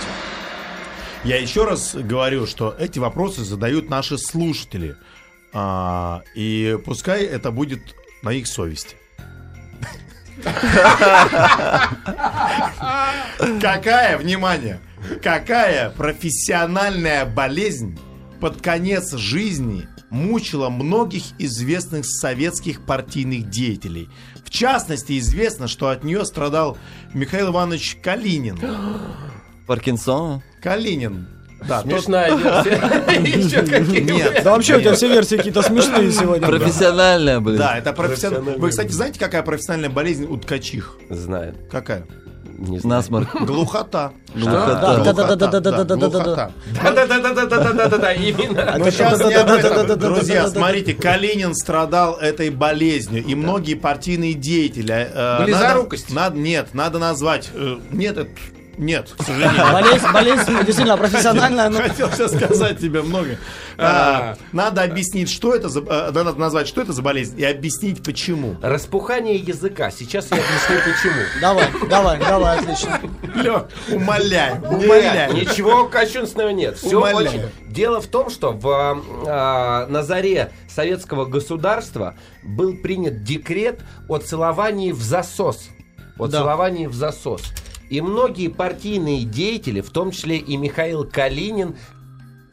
Я 1.24 1.38
еще 1.38 1.65
раз 1.65 1.95
говорю, 1.95 2.45
что 2.45 2.76
эти 2.78 3.00
вопросы 3.00 3.43
задают 3.43 3.89
наши 3.89 4.17
слушатели. 4.17 4.95
А, 5.54 6.21
и 6.36 6.78
пускай 6.86 7.24
это 7.24 7.50
будет 7.52 7.80
на 8.21 8.30
их 8.34 8.45
совести. 8.48 8.95
Какая, 13.62 14.17
внимание, 14.17 14.80
какая 15.21 15.89
профессиональная 15.91 17.26
болезнь 17.26 17.98
под 18.39 18.62
конец 18.62 19.13
жизни 19.13 19.88
мучила 20.10 20.69
многих 20.69 21.24
известных 21.39 22.06
советских 22.06 22.86
партийных 22.86 23.50
деятелей? 23.50 24.10
В 24.43 24.50
частности, 24.50 25.17
известно, 25.19 25.67
что 25.67 25.89
от 25.89 26.04
нее 26.04 26.26
страдал 26.26 26.78
Михаил 27.13 27.52
Иванович 27.52 27.98
Калинин. 28.02 28.60
Паркинсона? 29.67 30.43
Калинин. 30.62 31.35
Да, 31.67 31.82
Смешная 31.82 32.36
версия. 32.36 34.01
Нет. 34.01 34.41
Да 34.43 34.51
вообще 34.51 34.78
у 34.78 34.80
тебя 34.80 34.93
все 34.93 35.08
версии 35.08 35.38
какие-то 35.38 35.62
смешные 35.62 36.12
сегодня. 36.12 36.47
Профессиональная, 36.47 37.39
блин. 37.39 37.58
Да, 37.58 37.78
это 37.78 37.93
профессиональная. 37.93 38.58
Вы, 38.58 38.69
кстати, 38.69 38.91
знаете, 38.91 39.19
какая 39.19 39.43
профессиональная 39.43 39.89
болезнь 39.89 40.25
у 40.30 40.38
ткачих? 40.38 40.97
Знаю. 41.10 41.56
Какая? 41.71 42.06
Не 42.58 42.80
знаю. 42.80 42.99
Насморк. 43.01 43.36
Глухота. 43.41 44.13
Глухота. 44.34 45.04
Да, 45.04 45.04
да, 45.04 45.13
да, 45.13 45.36
да, 45.36 45.36
да, 45.36 45.60
да, 45.60 45.60
да, 45.60 45.84
да, 45.84 45.84
да, 45.84 45.95
Глухота. 45.97 46.51
Да-да-да-да-да-да-да, 46.84 48.13
именно. 48.13 48.75
Но 48.78 48.89
сейчас 48.89 49.19
не 49.19 49.34
об 49.34 49.49
этом. 49.49 49.62
Да-да-да-да-да-да-да-да-да. 49.62 50.15
Друзья, 50.15 50.47
смотрите, 50.47 50.93
Калинин 50.93 51.54
страдал 51.54 52.15
этой 52.15 52.49
болезнью, 52.51 53.23
и 53.25 53.36
многие 53.36 53.73
партийные 53.73 54.34
деятели. 54.34 55.10
э, 55.13 55.15
надо- 55.39 55.43
Близорукость. 55.43 56.13
надо- 56.13 56.38
Нет, 56.38 56.67
надо 56.73 56.97
назвать. 56.99 57.49
э, 57.54 57.78
Нет, 57.91 58.17
это- 58.17 58.30
нет, 58.77 59.13
к 59.17 59.23
сожалению. 59.23 59.71
Болезнь, 59.71 60.05
болезнь 60.13 60.45
действительно 60.65 60.97
профессиональная, 60.97 61.69
но 61.69 61.79
Хотел 61.81 62.11
сейчас 62.11 62.31
сказать 62.33 62.79
тебе 62.79 63.01
много. 63.01 63.38
А, 63.77 64.35
Надо 64.51 64.83
объяснить, 64.83 65.29
что 65.29 65.53
это 65.53 65.67
за... 65.69 65.81
э, 65.81 66.11
Надо 66.11 66.33
назвать, 66.35 66.67
что 66.67 66.81
это 66.81 66.93
за 66.93 67.01
болезнь, 67.01 67.39
и 67.39 67.43
объяснить, 67.43 68.03
почему. 68.03 68.55
Распухание 68.61 69.35
языка. 69.35 69.91
Сейчас 69.91 70.27
я 70.31 70.38
объясню 70.38 70.77
почему. 70.93 71.21
давай, 71.41 71.67
давай, 71.89 72.19
давай, 72.19 72.59
отлично. 72.59 72.99
Лёг, 73.35 73.67
умоляю, 73.89 74.61
Нет, 74.61 74.71
умоляю. 74.85 75.33
ничего 75.33 75.85
кощунственного 75.88 76.49
нет. 76.49 76.77
Все 76.77 76.99
очень. 77.01 77.41
Дело 77.67 77.99
в 77.99 78.07
том, 78.07 78.29
что 78.29 78.51
в, 78.53 79.01
а, 79.27 79.85
на 79.88 80.03
заре 80.03 80.51
советского 80.73 81.25
государства 81.25 82.15
был 82.43 82.75
принят 82.77 83.23
декрет 83.23 83.81
о 84.07 84.17
целовании 84.19 84.91
в 84.91 85.01
засос. 85.01 85.67
О 86.17 86.27
Да. 86.27 86.38
целовании 86.39 86.88
в 86.88 86.93
засос. 86.93 87.41
И 87.89 88.02
многие 88.02 88.48
партийные 88.48 89.24
деятели, 89.24 89.82
в 89.82 89.89
том 89.89 90.12
числе 90.12 90.38
и 90.38 90.58
Михаил 90.58 91.06
Калинин, 91.06 91.76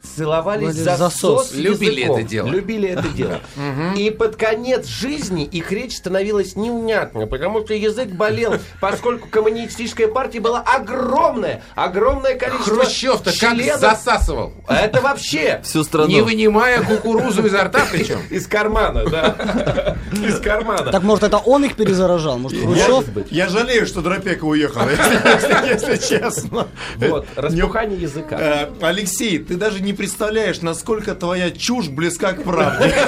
целовались 0.03 0.75
засос, 0.75 1.13
засос. 1.13 1.53
Любили 1.53 2.01
языком. 2.01 2.17
это 2.17 2.29
дело. 2.29 2.47
Любили 2.47 2.89
это 2.89 3.07
дело. 3.09 3.39
И 3.97 4.09
под 4.09 4.35
конец 4.35 4.85
жизни 4.85 5.45
их 5.45 5.71
речь 5.71 5.97
становилась 5.97 6.55
неунятной, 6.55 7.27
потому 7.27 7.63
что 7.63 7.73
язык 7.73 8.09
болел, 8.09 8.55
поскольку 8.79 9.27
коммунистическая 9.29 10.07
партия 10.07 10.39
была 10.39 10.61
огромная, 10.61 11.63
огромное 11.75 12.35
количество 12.35 12.75
Хрущев-то 12.75 13.31
как 13.39 13.57
засасывал. 13.79 14.53
Это 14.67 15.01
вообще 15.01 15.61
Всю 15.63 15.83
страну. 15.83 16.09
Не 16.09 16.21
вынимая 16.21 16.83
кукурузу 16.83 17.45
изо 17.45 17.63
рта 17.63 17.85
причем. 17.91 18.19
из 18.29 18.47
кармана, 18.47 19.05
да. 19.09 19.95
Из 20.13 20.39
кармана. 20.39 20.91
Так 20.91 21.03
может 21.03 21.23
это 21.23 21.37
он 21.37 21.65
их 21.65 21.75
перезаражал? 21.75 22.37
Может 22.37 22.59
Хрущев? 22.59 23.31
Я 23.31 23.47
жалею, 23.47 23.85
что 23.87 24.01
Дропека 24.01 24.45
уехал, 24.45 24.81
если, 24.89 25.97
честно. 25.97 26.67
Вот, 26.97 27.27
распухание 27.35 27.99
языка. 27.99 28.37
Э, 28.39 28.69
Алексей, 28.81 29.39
ты 29.39 29.55
даже 29.55 29.81
не 29.81 29.92
представляешь, 29.93 30.61
насколько 30.61 31.15
твоя 31.15 31.51
чушь 31.51 31.87
близка 31.89 32.33
к 32.33 32.43
правде. 32.43 32.93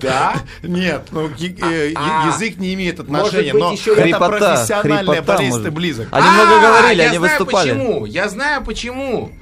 Да? 0.00 0.34
Нет, 0.62 1.02
ну, 1.12 1.30
я- 1.38 1.48
э, 1.48 1.92
А, 1.94 2.24
я- 2.26 2.32
язык 2.34 2.58
не 2.58 2.74
имеет 2.74 3.00
отношения, 3.00 3.54
но 3.54 3.72
это 3.72 4.18
профессиональная 4.18 5.22
болезнь, 5.22 5.62
ты 5.62 5.70
близок. 5.70 6.08
Они 6.10 6.28
много 6.28 6.56
А, 6.58 6.60
говорили, 6.60 7.02
я 7.02 7.08
они 7.08 7.18
знаю 7.18 7.38
выступали. 7.38 7.70
почему. 7.70 8.04
Я 8.04 8.28
знаю 8.28 8.62
почему. 8.62 9.32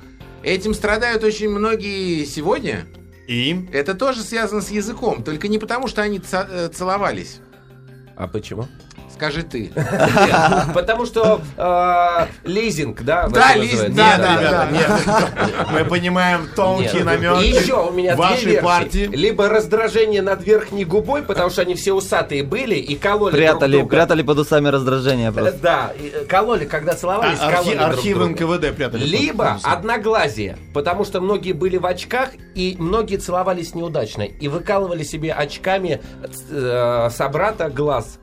Этим 0.45 0.75
страдают 0.75 1.25
очень 1.25 1.49
многие 1.51 2.25
сегодня. 2.27 2.87
И? 3.27 3.69
Это 3.73 3.95
тоже 3.95 4.23
связано 4.23 4.61
с 4.61 4.71
языком, 4.71 5.25
только 5.25 5.49
не 5.49 5.59
потому, 5.59 5.89
что 5.89 6.03
они 6.03 6.21
э, 6.33 6.69
целовались. 6.73 7.41
А 8.17 8.29
почему? 8.29 8.69
Скажи 9.23 9.45
ты. 9.45 9.71
Потому 10.75 11.07
что 11.07 11.41
э, 11.57 12.27
лизинг, 12.43 13.03
да? 13.03 13.29
Да, 13.29 13.55
лизинг, 13.55 13.95
да, 13.95 14.17
Нет, 14.17 14.41
ребята, 14.41 14.69
нет. 14.73 15.71
Мы 15.71 15.85
понимаем 15.85 16.49
тонкие 16.57 17.05
намеки 17.05 17.63
еще 17.63 17.89
у 17.89 17.93
меня 17.93 18.17
две 18.17 18.61
партии. 18.61 19.09
Либо 19.13 19.49
раздражение 19.49 20.23
над 20.23 20.45
верхней 20.45 20.85
губой, 20.85 21.23
потому 21.23 21.51
что 21.51 21.63
они 21.63 21.77
все 21.77 21.93
усатые 21.93 22.43
были 22.43 22.75
и 22.75 22.97
кололи 22.97 23.33
Прятали, 23.33 23.83
прятали 23.83 24.23
под 24.23 24.39
усами 24.39 24.67
раздражение 24.69 25.31
Э, 25.31 25.33
просто. 25.33 25.59
Да, 25.63 25.93
э, 25.97 26.25
кололи, 26.25 26.65
когда 26.65 26.95
целовались, 26.95 27.39
А, 27.41 27.53
кололи 27.53 27.77
Архивы. 27.77 28.29
НКВД 28.31 28.75
прятали. 28.75 29.05
Либо 29.05 29.61
одноглазие, 29.63 30.59
потому 30.75 31.05
что 31.05 31.21
многие 31.21 31.53
были 31.53 31.77
в 31.77 31.87
очках, 31.87 32.31
и 32.57 32.75
многие 32.77 33.19
целовались 33.19 33.77
неудачно, 33.77 34.23
и 34.23 34.49
выкалывали 34.49 35.05
себе 35.05 35.33
очками 35.33 36.01
э, 36.51 37.09
собрата 37.13 37.71
глаз. 37.71 38.19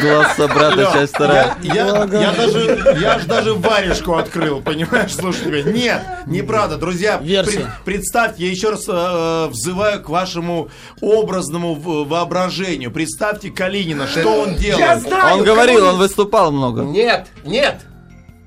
Глаз 0.00 0.36
собрата, 0.36 0.90
часть 0.92 1.14
вторая. 1.14 1.56
Я, 1.62 1.74
я, 1.74 2.08
я 2.20 2.32
даже, 2.32 2.96
я 3.00 3.18
ж 3.18 3.24
даже 3.24 3.54
варежку 3.54 4.14
открыл, 4.14 4.60
понимаешь, 4.62 5.14
слушай 5.14 5.44
тебя. 5.62 5.72
Нет, 5.72 6.02
неправда, 6.26 6.76
друзья. 6.76 7.18
Версия. 7.18 7.58
пред- 7.58 7.68
представьте, 7.84 8.44
я 8.44 8.50
еще 8.50 8.70
раз 8.70 8.84
э, 8.88 9.48
взываю 9.50 10.02
к 10.02 10.08
вашему 10.08 10.68
образному 11.02 11.74
воображению. 11.74 12.90
Представьте 12.90 13.50
Калинина, 13.50 14.06
что 14.06 14.28
он 14.42 14.54
делал. 14.54 14.78
Я 14.78 14.98
знаю! 14.98 15.38
Он 15.38 15.44
говорил, 15.44 15.86
он 15.86 15.96
выступал 15.98 16.52
много. 16.52 16.82
Нет, 16.82 17.26
нет, 17.44 17.80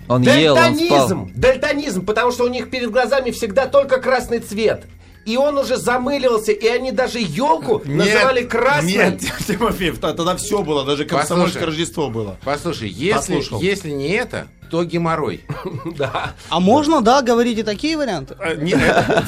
Он 0.08 0.22
ел, 0.24 0.56
он 0.56 0.76
спал. 0.76 1.08
Дальтонизм! 1.10 1.32
Дальтонизм, 1.36 2.06
потому 2.06 2.32
что 2.32 2.46
у 2.46 2.48
них 2.48 2.70
перед 2.70 2.90
глазами 2.90 3.32
всегда 3.32 3.68
только 3.68 4.00
красный 4.02 4.40
цвет. 4.40 4.86
И 5.26 5.38
он 5.38 5.58
уже 5.58 5.78
замыливался, 5.78 6.52
и 6.52 6.68
они 6.68 6.92
даже 6.92 7.20
елку 7.20 7.82
называли 7.86 8.44
красной. 8.44 8.94
Нет, 8.94 9.22
Тимофеев, 9.48 10.00
тогда 10.00 10.36
все 10.36 10.62
было, 10.64 10.86
даже 10.86 11.06
комсомольское. 11.06 11.66
Рождество 11.66 12.10
было. 12.10 12.38
Послушай, 12.44 13.64
если 13.64 13.92
не 13.92 14.10
это, 14.10 14.48
то 14.74 14.84
геморрой. 14.84 15.42
Да. 15.98 16.34
А 16.50 16.60
можно, 16.60 17.02
да, 17.02 17.22
говорить 17.22 17.60
и 17.60 17.64
такие 17.64 17.96
варианты? 17.98 18.36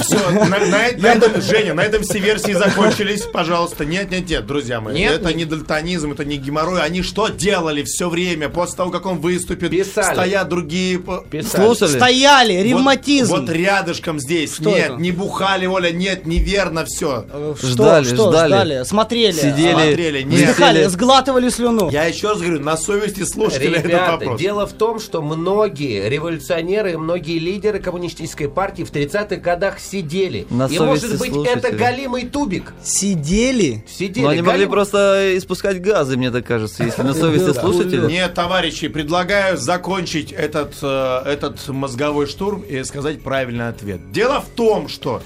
все, 0.02 0.18
на, 0.48 1.08
этом, 1.08 1.42
Женя, 1.42 1.76
на 1.76 1.82
этом 1.82 2.02
все 2.02 2.18
версии 2.18 2.54
закончились, 2.54 3.22
пожалуйста. 3.22 3.86
Нет, 3.86 4.10
нет, 4.10 4.28
нет, 4.28 4.48
друзья 4.48 4.82
мои. 4.82 5.00
Это 5.02 5.32
не 5.34 5.46
дальтонизм, 5.46 6.14
это 6.14 6.26
не 6.26 6.38
геморрой. 6.38 6.82
Они 6.82 7.04
что 7.04 7.28
делали 7.28 7.84
все 7.84 8.10
время 8.10 8.50
после 8.50 8.78
того, 8.78 8.90
как 8.90 9.06
он 9.06 9.20
выступит? 9.20 9.70
Писали. 9.70 10.14
Стоят 10.14 10.50
другие... 10.50 11.00
Слушали? 11.44 11.98
Стояли, 11.98 12.54
ревматизм. 12.54 13.36
Вот, 13.36 13.50
рядышком 13.50 14.20
здесь. 14.20 14.60
Нет, 14.60 14.98
не 14.98 15.12
бухали, 15.12 15.68
Оля, 15.68 15.92
нет, 15.92 16.26
неверно 16.26 16.86
все. 16.86 17.26
Э, 17.32 17.54
Что, 17.58 17.68
Ждали, 17.68 18.06
что 18.06 18.32
ждали. 18.32 18.84
Смотрели. 18.86 19.34
Сидели, 19.34 19.74
Смотрели, 19.74 20.22
нет. 20.24 20.90
Сглатывали 20.90 21.50
слюну. 21.50 21.92
Я 21.92 22.06
еще 22.06 22.30
раз 22.30 22.40
говорю, 22.40 22.62
на 22.62 22.76
совести 22.78 23.24
слушателя 23.24 23.80
этот 23.80 24.08
вопрос. 24.08 24.40
дело 24.40 24.66
в 24.66 24.74
том, 24.74 25.00
что 25.00 25.22
многие 25.36 26.10
революционеры, 26.10 26.94
и 26.94 26.96
многие 26.96 27.38
лидеры 27.40 27.80
коммунистической 27.80 28.50
партии 28.50 28.84
в 28.84 28.92
30-х 28.92 29.36
годах 29.38 29.80
сидели. 29.80 30.48
На 30.50 30.68
и 30.68 30.80
может 30.80 31.20
быть 31.20 31.32
слушателей. 31.32 31.60
это 31.60 31.76
галимый 31.76 32.26
тубик. 32.26 32.74
Сидели. 32.84 33.84
Сидели. 33.88 34.24
Но 34.24 34.30
они 34.30 34.42
могли 34.42 34.66
галимый- 34.66 34.72
просто 34.72 35.38
испускать 35.38 35.82
газы, 35.82 36.18
мне 36.18 36.32
так 36.32 36.46
кажется, 36.46 36.84
если 36.84 37.02
на 37.04 37.14
совести 37.14 37.54
слушателя. 37.58 38.08
Нет, 38.08 38.34
товарищи, 38.34 38.88
предлагаю 38.88 39.58
закончить 39.58 40.32
этот, 40.32 40.76
э, 40.82 41.22
этот 41.26 41.68
мозговой 41.70 42.26
штурм 42.28 42.62
и 42.62 42.84
сказать 42.84 43.22
правильный 43.22 43.68
ответ. 43.70 44.12
Дело 44.12 44.42
в 44.42 44.50
том, 44.50 44.88
что 44.88 45.22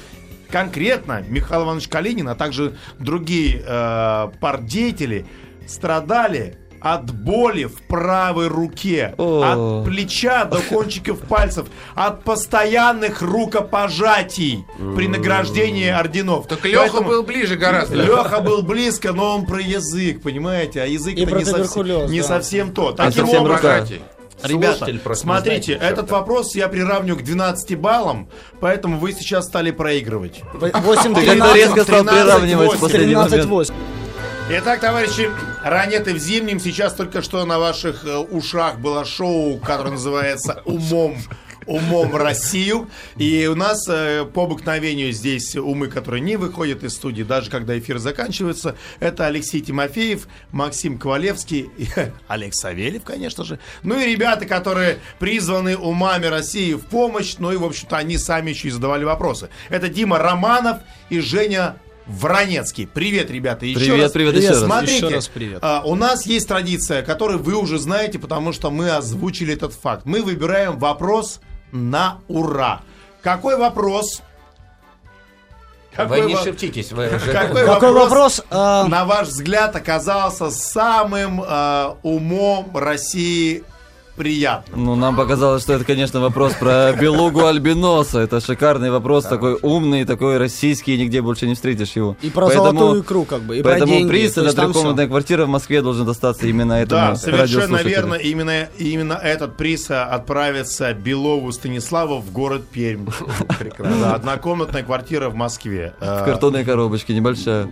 конкретно 0.49 1.23
Михаил 1.27 1.63
Иванович 1.63 1.87
Калинин, 1.87 2.27
а 2.27 2.35
также 2.35 2.75
другие 2.99 3.63
э, 3.65 4.27
партдеятели 4.39 5.25
страдали 5.67 6.57
от 6.81 7.11
боли 7.11 7.65
в 7.65 7.81
правой 7.87 8.47
руке, 8.47 9.13
О. 9.17 9.41
от 9.81 9.85
плеча 9.85 10.45
до 10.45 10.59
кончиков 10.59 11.19
пальцев, 11.19 11.67
от 11.95 12.23
постоянных 12.23 13.21
рукопожатий 13.21 14.65
при 14.95 15.07
награждении 15.07 15.89
орденов. 15.89 16.47
Так 16.47 16.63
Леха 16.65 16.79
Поэтому- 16.81 17.09
был 17.09 17.23
ближе 17.23 17.55
гораздо. 17.55 17.95
Леха 17.95 18.41
был 18.41 18.61
близко, 18.61 19.13
но 19.13 19.35
он 19.35 19.45
про 19.45 19.61
язык, 19.61 20.21
понимаете? 20.21 20.81
А 20.81 20.85
язык 20.85 21.15
не, 21.15 21.45
совсем, 21.45 22.11
не 22.11 22.21
да. 22.21 22.27
совсем 22.27 22.73
то. 22.73 22.89
А 22.89 22.93
Таким 22.93 23.25
совсем 23.25 23.41
образом, 23.41 23.83
рука. 23.83 23.85
Ребята, 24.43 25.15
смотрите, 25.15 25.75
знает, 25.77 25.93
этот 25.93 26.11
вопрос 26.11 26.55
я 26.55 26.69
приравню 26.69 27.17
к 27.17 27.23
12 27.23 27.75
баллам, 27.75 28.29
поэтому 28.61 28.97
вы 28.97 29.11
сейчас 29.11 29.45
стали 29.45 29.71
проигрывать. 29.71 30.41
8 30.53 31.13
Ты 31.13 31.25
как-то 31.25 31.53
резко 31.55 31.83
стал 31.83 32.05
13, 32.05 32.23
приравнивать 32.23 32.75
в 32.75 33.49
8. 33.49 33.73
Последний 34.49 34.57
момент. 34.57 34.57
13-8. 34.57 34.57
Итак, 34.57 34.79
товарищи, 34.79 35.29
ранеты 35.63 36.13
в 36.13 36.17
зимнем. 36.17 36.59
Сейчас 36.59 36.93
только 36.93 37.21
что 37.21 37.45
на 37.45 37.59
ваших 37.59 38.05
э, 38.05 38.17
ушах 38.17 38.79
было 38.79 39.05
шоу, 39.05 39.57
которое 39.59 39.91
называется 39.91 40.61
«Умом». 40.65 41.17
Умом 41.65 42.15
Россию. 42.15 42.89
И 43.15 43.45
у 43.45 43.53
нас 43.53 43.87
э, 43.87 44.25
по 44.25 44.45
обыкновению 44.45 45.11
здесь 45.11 45.55
умы, 45.55 45.87
которые 45.87 46.19
не 46.21 46.35
выходят 46.35 46.83
из 46.83 46.95
студии, 46.95 47.21
даже 47.21 47.51
когда 47.51 47.77
эфир 47.77 47.99
заканчивается, 47.99 48.75
это 48.99 49.27
Алексей 49.27 49.61
Тимофеев, 49.61 50.27
Максим 50.51 50.97
Ковалевский, 50.97 51.69
и 51.77 51.87
Олег 52.27 52.55
Савельев, 52.55 53.03
конечно 53.03 53.43
же. 53.43 53.59
Ну 53.83 53.99
и 53.99 54.05
ребята, 54.05 54.47
которые 54.47 54.97
призваны 55.19 55.77
умами 55.77 56.25
России 56.25 56.73
в 56.73 56.85
помощь, 56.85 57.35
ну 57.37 57.51
и, 57.51 57.57
в 57.57 57.65
общем-то, 57.65 57.97
они 57.97 58.17
сами 58.17 58.49
еще 58.49 58.69
и 58.69 58.71
задавали 58.71 59.03
вопросы. 59.03 59.49
Это 59.69 59.89
Дима 59.89 60.17
Романов 60.17 60.79
и 61.11 61.19
Женя 61.19 61.75
Вранецкий. 62.09 62.87
Привет, 62.87 63.29
ребята. 63.29 63.65
Еще 63.67 63.79
Привет, 63.79 64.01
раз. 64.01 64.11
привет, 64.13 64.35
еще 64.35 64.49
раз. 64.49 64.59
Смотрите, 64.61 64.95
Еще 65.05 65.09
раз 65.15 65.27
привет. 65.27 65.59
а, 65.61 65.83
у 65.85 65.93
нас 65.95 66.25
есть 66.25 66.47
традиция, 66.47 67.03
которую 67.03 67.37
вы 67.39 67.53
уже 67.55 67.77
знаете, 67.77 68.17
потому 68.17 68.51
что 68.51 68.71
мы 68.71 68.89
озвучили 68.89 69.53
этот 69.53 69.73
факт. 69.73 70.05
Мы 70.05 70.23
выбираем 70.23 70.79
вопрос 70.79 71.39
на 71.71 72.17
ура. 72.27 72.81
Какой 73.21 73.57
вопрос? 73.57 74.21
Вы 75.97 76.21
не 76.21 76.33
во- 76.35 76.43
шептитесь, 76.43 76.91
вы 76.93 77.09
же- 77.09 77.31
Какой, 77.31 77.65
Какой 77.65 77.91
вопрос? 77.91 78.41
а, 78.49 78.85
на 78.87 79.05
ваш 79.05 79.27
взгляд, 79.27 79.75
оказался 79.75 80.49
самым 80.49 81.43
а, 81.45 81.97
умом 82.03 82.71
России 82.75 83.63
приятным? 84.19 84.83
Ну, 84.83 84.95
нам 84.95 85.15
показалось, 85.15 85.63
что 85.63 85.73
это, 85.73 85.85
конечно, 85.85 86.19
вопрос 86.19 86.53
про 86.53 86.91
белугу 86.91 87.45
альбиноса. 87.45 88.19
Это 88.19 88.41
шикарный 88.41 88.91
вопрос, 88.91 89.23
такой 89.23 89.57
умный, 89.61 90.03
такой 90.03 90.37
российский, 90.37 90.97
нигде 90.97 91.21
больше 91.21 91.47
не 91.47 91.55
встретишь 91.55 91.93
его. 91.95 92.17
И 92.21 92.29
про 92.29 92.49
золотую 92.49 93.01
икру, 93.01 93.23
как 93.23 93.41
бы, 93.43 93.57
и 93.57 93.61
про 93.61 93.71
поэтому 93.71 93.93
деньги. 93.93 94.09
приз 94.09 94.33
там 94.33 94.45
трехкомнатная 94.45 95.07
квартира 95.07 95.45
в 95.45 95.49
Москве 95.49 95.81
должен 95.81 96.05
достаться 96.05 96.45
именно 96.47 96.73
этому 96.73 97.01
Да, 97.01 97.15
совершенно 97.15 97.77
верно. 97.77 98.15
Именно, 98.15 98.67
именно 98.77 99.13
этот 99.13 99.55
приз 99.55 99.89
а, 99.89 100.03
отправится 100.03 100.93
Белову 100.93 101.51
Станиславу 101.53 102.19
в 102.19 102.31
город 102.33 102.67
Пермь. 102.69 103.07
Прекрасно. 103.59 104.13
Однокомнатная 104.15 104.83
квартира 104.83 105.29
в 105.29 105.35
Москве. 105.35 105.93
В 106.01 106.25
картонной 106.25 106.65
коробочке, 106.65 107.13
небольшая. 107.13 107.69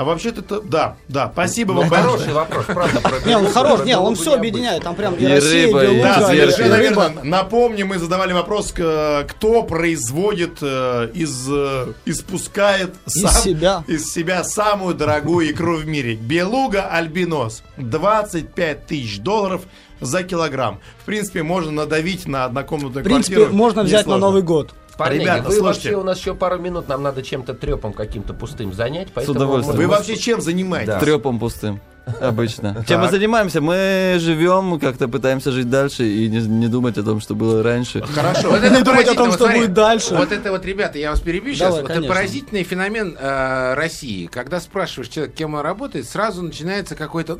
А 0.00 0.04
вообще-то, 0.04 0.40
это- 0.40 0.62
да, 0.62 0.96
да, 1.08 1.28
спасибо 1.30 1.72
вам 1.72 1.84
Ну, 1.84 1.90
большое. 1.90 2.10
Хороший 2.12 2.32
вопрос, 2.32 2.64
правда, 2.68 3.00
про 3.02 3.20
Не, 3.28 3.36
он 3.36 3.52
хорош, 3.52 3.84
не, 3.84 3.98
он 3.98 4.14
все 4.14 4.32
объединяет. 4.32 4.82
Там 4.82 4.94
прям 4.94 5.14
и 5.14 5.26
Россия, 5.26 5.66
рыба, 5.66 5.84
и 5.84 6.00
Да, 6.00 6.26
совершенно 6.26 6.74
верно. 6.76 7.12
Напомню, 7.22 7.84
мы 7.84 7.98
задавали 7.98 8.32
вопрос, 8.32 8.72
кто 8.72 9.62
производит 9.68 10.56
э, 10.62 11.10
из, 11.12 11.46
э, 11.50 11.92
испускает 12.06 12.94
Из 13.06 13.30
себя. 13.42 13.84
из 13.88 14.10
себя 14.10 14.42
самую 14.42 14.94
дорогую 14.94 15.50
икру 15.50 15.76
в 15.76 15.86
мире. 15.86 16.14
Белуга 16.14 16.88
альбинос. 16.90 17.62
25 17.76 18.86
тысяч 18.86 19.18
долларов 19.18 19.62
за 20.00 20.22
килограмм. 20.22 20.80
В 21.02 21.04
принципе, 21.04 21.42
можно 21.42 21.70
надавить 21.72 22.26
на 22.26 22.46
однокомнатную 22.46 23.04
В 23.04 23.06
принципе, 23.06 23.34
квартиру. 23.36 23.54
можно 23.56 23.82
взять 23.82 24.06
на. 24.06 24.16
Новый 24.16 24.40
год. 24.40 24.72
Парни, 25.00 25.20
Ребята, 25.20 25.42
вы 25.44 25.54
слушайте. 25.54 25.88
вообще, 25.88 25.94
у 25.96 26.04
нас 26.04 26.18
еще 26.18 26.34
пару 26.34 26.58
минут, 26.58 26.86
нам 26.88 27.02
надо 27.02 27.22
чем-то 27.22 27.54
трепом 27.54 27.94
каким-то 27.94 28.34
пустым 28.34 28.74
занять. 28.74 29.08
Поэтому 29.14 29.38
удовольствием. 29.38 29.78
Вы 29.78 29.86
вообще 29.86 30.16
чем 30.16 30.42
занимаетесь? 30.42 30.88
Да. 30.88 31.00
Трепом 31.00 31.38
пустым. 31.38 31.80
Обычно. 32.20 32.84
Чем 32.86 33.00
мы 33.00 33.08
занимаемся? 33.08 33.60
Мы 33.60 34.16
живем, 34.18 34.78
как-то 34.78 35.08
пытаемся 35.08 35.52
жить 35.52 35.70
дальше 35.70 36.06
и 36.06 36.28
не, 36.28 36.40
не 36.40 36.66
думать 36.66 36.98
о 36.98 37.02
том, 37.02 37.20
что 37.20 37.34
было 37.34 37.62
раньше. 37.62 38.02
Хорошо. 38.02 38.50
Вот 38.60 38.62
Не 38.62 38.82
думать 38.82 39.08
о 39.08 39.14
том, 39.14 39.28
что 39.30 39.44
смотри, 39.44 39.60
будет 39.60 39.72
дальше. 39.72 40.14
Вот 40.14 40.32
это 40.32 40.50
вот, 40.50 40.64
ребята, 40.66 40.98
я 40.98 41.10
вас 41.10 41.20
перебью 41.20 41.54
сейчас. 41.54 41.74
Давай, 41.74 41.82
Вот 41.82 41.90
это 41.90 42.02
поразительный 42.02 42.62
феномен 42.62 43.16
э, 43.18 43.74
России. 43.74 44.26
Когда 44.26 44.60
спрашиваешь 44.60 45.08
человека, 45.08 45.36
кем 45.36 45.54
он 45.54 45.60
работает, 45.60 46.08
сразу 46.08 46.42
начинается 46.42 46.94
какой-то... 46.94 47.38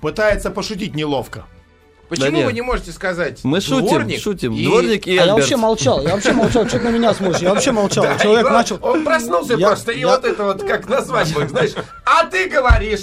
Пытается 0.00 0.50
пошутить 0.50 0.94
неловко. 0.94 1.44
Почему 2.08 2.30
нет. 2.36 2.46
вы 2.46 2.52
не 2.52 2.60
можете 2.62 2.92
сказать 2.92 3.40
Мы 3.42 3.60
шутим, 3.60 3.86
дворник 3.88 4.20
шутим. 4.20 4.52
и- 4.54 4.64
Дворник 4.64 5.06
и 5.06 5.10
А 5.12 5.14
я 5.14 5.22
Альберт. 5.22 5.38
вообще 5.40 5.56
молчал, 5.56 6.02
я 6.02 6.10
вообще 6.14 6.32
молчал, 6.32 6.66
что 6.68 6.78
ты 6.78 6.84
на 6.84 6.90
меня 6.92 7.12
смотришь, 7.14 7.40
я 7.42 7.50
вообще 7.52 7.72
молчал. 7.72 8.04
Да, 8.04 8.14
и 8.14 8.18
Человек 8.22 8.42
главное, 8.42 8.58
начал... 8.62 8.78
Он 8.82 9.04
проснулся 9.04 9.54
Я- 9.54 9.66
просто, 9.68 9.92
и 9.92 10.00
я- 10.00 10.06
вот 10.08 10.24
это 10.24 10.44
вот, 10.44 10.62
как 10.62 10.88
на 10.88 11.02
свадьбах, 11.02 11.50
знаешь, 11.50 11.72
а 12.04 12.24
ты 12.26 12.48
говоришь. 12.48 13.00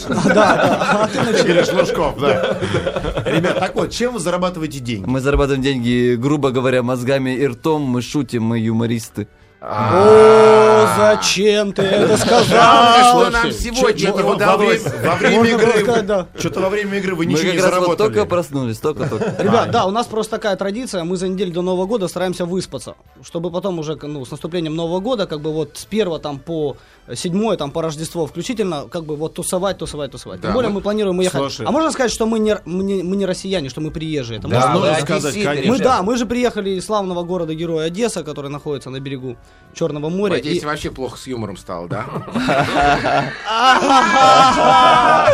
Игорь 1.43 1.65
Шлушков, 1.69 2.19
да. 2.19 2.57
Ребят, 3.25 3.59
так 3.59 3.75
вот, 3.75 3.91
чем 3.91 4.13
вы 4.13 4.19
зарабатываете 4.19 4.79
деньги? 4.79 5.05
Мы 5.05 5.19
зарабатываем 5.21 5.61
деньги, 5.61 6.15
грубо 6.15 6.51
говоря, 6.51 6.83
мозгами 6.83 7.31
и 7.35 7.47
ртом. 7.47 7.81
Мы 7.83 8.01
шутим, 8.01 8.43
мы 8.43 8.59
юмористы. 8.59 9.27
О, 9.65 10.87
зачем 10.97 11.71
ты 11.71 11.83
это 11.83 12.17
сказал? 12.17 13.21
Что 13.21 13.29
нам 13.29 13.51
сегодня 13.51 14.07
не 14.07 14.11
во- 14.11 14.33
удалось? 14.33 14.81
время- 14.83 15.39
Во 15.39 15.47
игры... 15.47 16.27
Что-то 16.37 16.59
во 16.59 16.69
время 16.69 16.97
игры 16.97 17.15
вы 17.15 17.25
ничего 17.25 17.53
не 17.53 17.59
заработали. 17.59 17.95
только 17.95 18.25
проснулись, 18.25 18.79
только-только. 18.79 19.35
Ребят, 19.41 19.71
да, 19.71 19.85
у 19.85 19.91
нас 19.91 20.07
просто 20.07 20.31
такая 20.31 20.57
традиция, 20.57 21.05
мы 21.05 21.15
за 21.15 21.29
неделю 21.29 21.53
до 21.53 21.61
Нового 21.61 21.85
года 21.85 22.09
стараемся 22.09 22.45
выспаться, 22.45 22.95
чтобы 23.23 23.51
потом 23.51 23.79
уже, 23.79 23.97
ну, 24.01 24.25
с 24.25 24.31
наступлением 24.31 24.75
Нового 24.75 24.99
года, 24.99 25.27
как 25.27 25.39
бы 25.39 25.53
вот 25.53 25.77
с 25.77 25.85
первого 25.85 26.19
там 26.19 26.39
по 26.39 26.75
седьмое, 27.15 27.55
там 27.55 27.71
по 27.71 27.81
Рождество 27.81 28.25
включительно, 28.27 28.87
как 28.91 29.05
бы 29.05 29.15
вот 29.15 29.35
тусовать, 29.35 29.77
тусовать, 29.77 30.11
тусовать. 30.11 30.41
Тем 30.41 30.51
более 30.51 30.71
мы- 30.71 30.81
планируем 30.81 31.19
уехать. 31.19 31.59
А 31.65 31.71
можно 31.71 31.89
сказать, 31.91 32.11
что 32.11 32.25
мы 32.25 32.39
не, 32.39 32.57
мы 32.65 32.83
не, 33.15 33.25
россияне, 33.25 33.69
что 33.69 33.79
мы 33.79 33.91
приезжие? 33.91 34.39
Да, 34.39 34.73
можно 34.73 34.95
сказать, 34.99 35.41
конечно. 35.41 35.71
Мы, 35.71 35.79
да, 35.79 36.01
мы 36.01 36.17
же 36.17 36.25
приехали 36.25 36.71
из 36.71 36.85
славного 36.85 37.23
города-героя 37.23 37.87
Одесса, 37.87 38.23
который 38.25 38.49
находится 38.49 38.89
на 38.89 38.99
берегу 38.99 39.37
Черного 39.73 40.09
моря. 40.09 40.33
Надеюсь, 40.33 40.61
и- 40.61 40.65
вообще 40.67 40.91
плохо 40.91 41.17
с 41.17 41.25
юмором 41.25 41.57
стало, 41.57 41.87
да? 41.87 42.05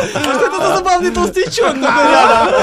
Что 0.08 0.46
это 0.46 0.60
за 0.60 0.76
забавный 0.76 1.10
толстячок 1.10 1.74
рядом? 1.76 2.54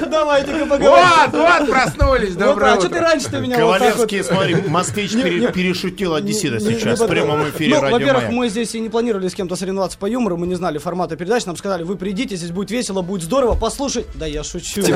Ну, 0.00 0.06
Давайте-ка 0.10 0.66
поговорим. 0.66 1.06
Вот, 1.32 1.32
вот, 1.32 1.70
проснулись, 1.70 2.34
доброе 2.34 2.72
а 2.72 2.80
что 2.80 2.88
ты 2.88 2.98
раньше-то 3.00 3.40
меня. 3.40 3.56
Ковалевский, 3.58 4.24
смотри, 4.24 4.54
москвич 4.68 5.12
пере- 5.12 5.52
перешутил 5.52 6.14
одессита 6.14 6.60
сейчас 6.60 6.98
в 6.98 7.06
прямом 7.06 7.46
эфире 7.50 7.74
Ну, 7.74 7.80
радио 7.82 7.98
во-первых, 7.98 8.28
мы 8.30 8.48
здесь 8.48 8.74
и 8.74 8.80
не 8.80 8.88
планировали 8.88 9.28
с 9.28 9.34
кем-то 9.34 9.54
соревноваться 9.56 9.98
по 9.98 10.06
юмору, 10.06 10.38
мы 10.38 10.46
не 10.46 10.54
знали 10.54 10.78
формата 10.78 11.16
передач, 11.16 11.44
нам 11.44 11.56
сказали, 11.58 11.82
вы 11.82 11.96
придите, 11.96 12.36
здесь 12.36 12.52
будет 12.52 12.70
весело, 12.70 13.02
будет 13.02 13.22
здорово, 13.22 13.54
послушай. 13.54 14.06
Да 14.14 14.24
я 14.24 14.42
шучу. 14.42 14.80
В 14.80 14.86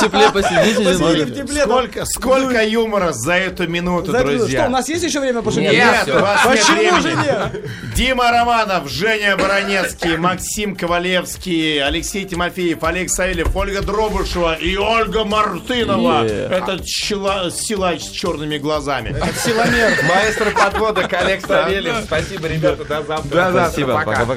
тепле 0.00 0.30
посидите 0.32 2.04
сколько 2.06 2.64
юмора 2.64 3.12
за 3.12 3.34
эту 3.34 3.68
минуту, 3.68 4.01
Знаете, 4.10 4.36
друзья. 4.38 4.58
Что, 4.60 4.68
у 4.68 4.72
нас 4.72 4.88
есть 4.88 5.04
еще 5.04 5.20
время 5.20 5.42
пошутить? 5.42 5.70
Нет, 5.72 6.06
Нет, 6.06 6.16
у 6.16 6.20
вас 6.20 6.44
нет 6.44 6.58
Почему 6.60 6.96
же 7.00 7.08
времени. 7.08 7.24
нет? 7.24 7.94
Дима 7.94 8.30
Романов, 8.30 8.88
Женя 8.88 9.36
Баранецкий, 9.36 10.16
Максим 10.16 10.74
Ковалевский, 10.76 11.82
Алексей 11.82 12.24
Тимофеев, 12.24 12.82
Олег 12.82 13.10
Савельев, 13.10 13.54
Ольга 13.54 13.82
Дробышева 13.82 14.54
и 14.54 14.76
Ольга 14.76 15.24
Мартынова. 15.24 16.24
Yeah. 16.24 16.54
Это 16.54 16.82
чела- 16.84 17.50
силач 17.50 18.02
с 18.02 18.10
черными 18.10 18.58
глазами. 18.58 19.14
Силомер. 19.44 19.92
Маэстро 20.08 20.50
подводок 20.50 21.12
Олег 21.12 21.46
Савельев. 21.46 21.96
Спасибо, 22.04 22.48
ребята, 22.48 22.84
до 22.84 23.02
завтра. 23.02 23.28
До 23.28 23.52
завтра, 23.52 23.64
Спасибо, 23.68 23.94
пока. 23.94 24.24